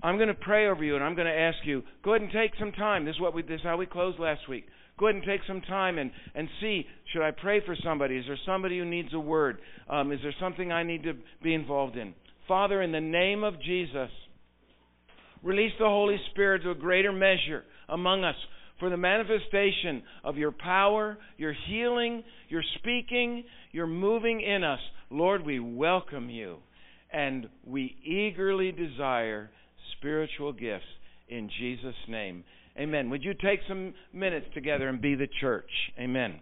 [0.02, 2.32] I'm going to pray over you and I'm going to ask you, go ahead and
[2.32, 3.04] take some time.
[3.04, 4.66] This is what we this is how we closed last week.
[4.98, 8.16] Go ahead and take some time and, and see, should I pray for somebody?
[8.16, 9.58] Is there somebody who needs a word?
[9.88, 12.14] Um, is there something I need to be involved in?
[12.46, 14.10] Father, in the name of Jesus,
[15.42, 18.36] release the Holy Spirit to a greater measure among us.
[18.80, 24.80] for the manifestation of your power, your healing, your speaking, your moving in us.
[25.10, 26.58] Lord, we welcome you
[27.12, 29.50] and we eagerly desire
[29.96, 30.84] spiritual gifts
[31.28, 32.44] in Jesus' name.
[32.76, 33.08] Amen.
[33.10, 35.70] Would you take some minutes together and be the church?
[35.98, 36.40] Amen.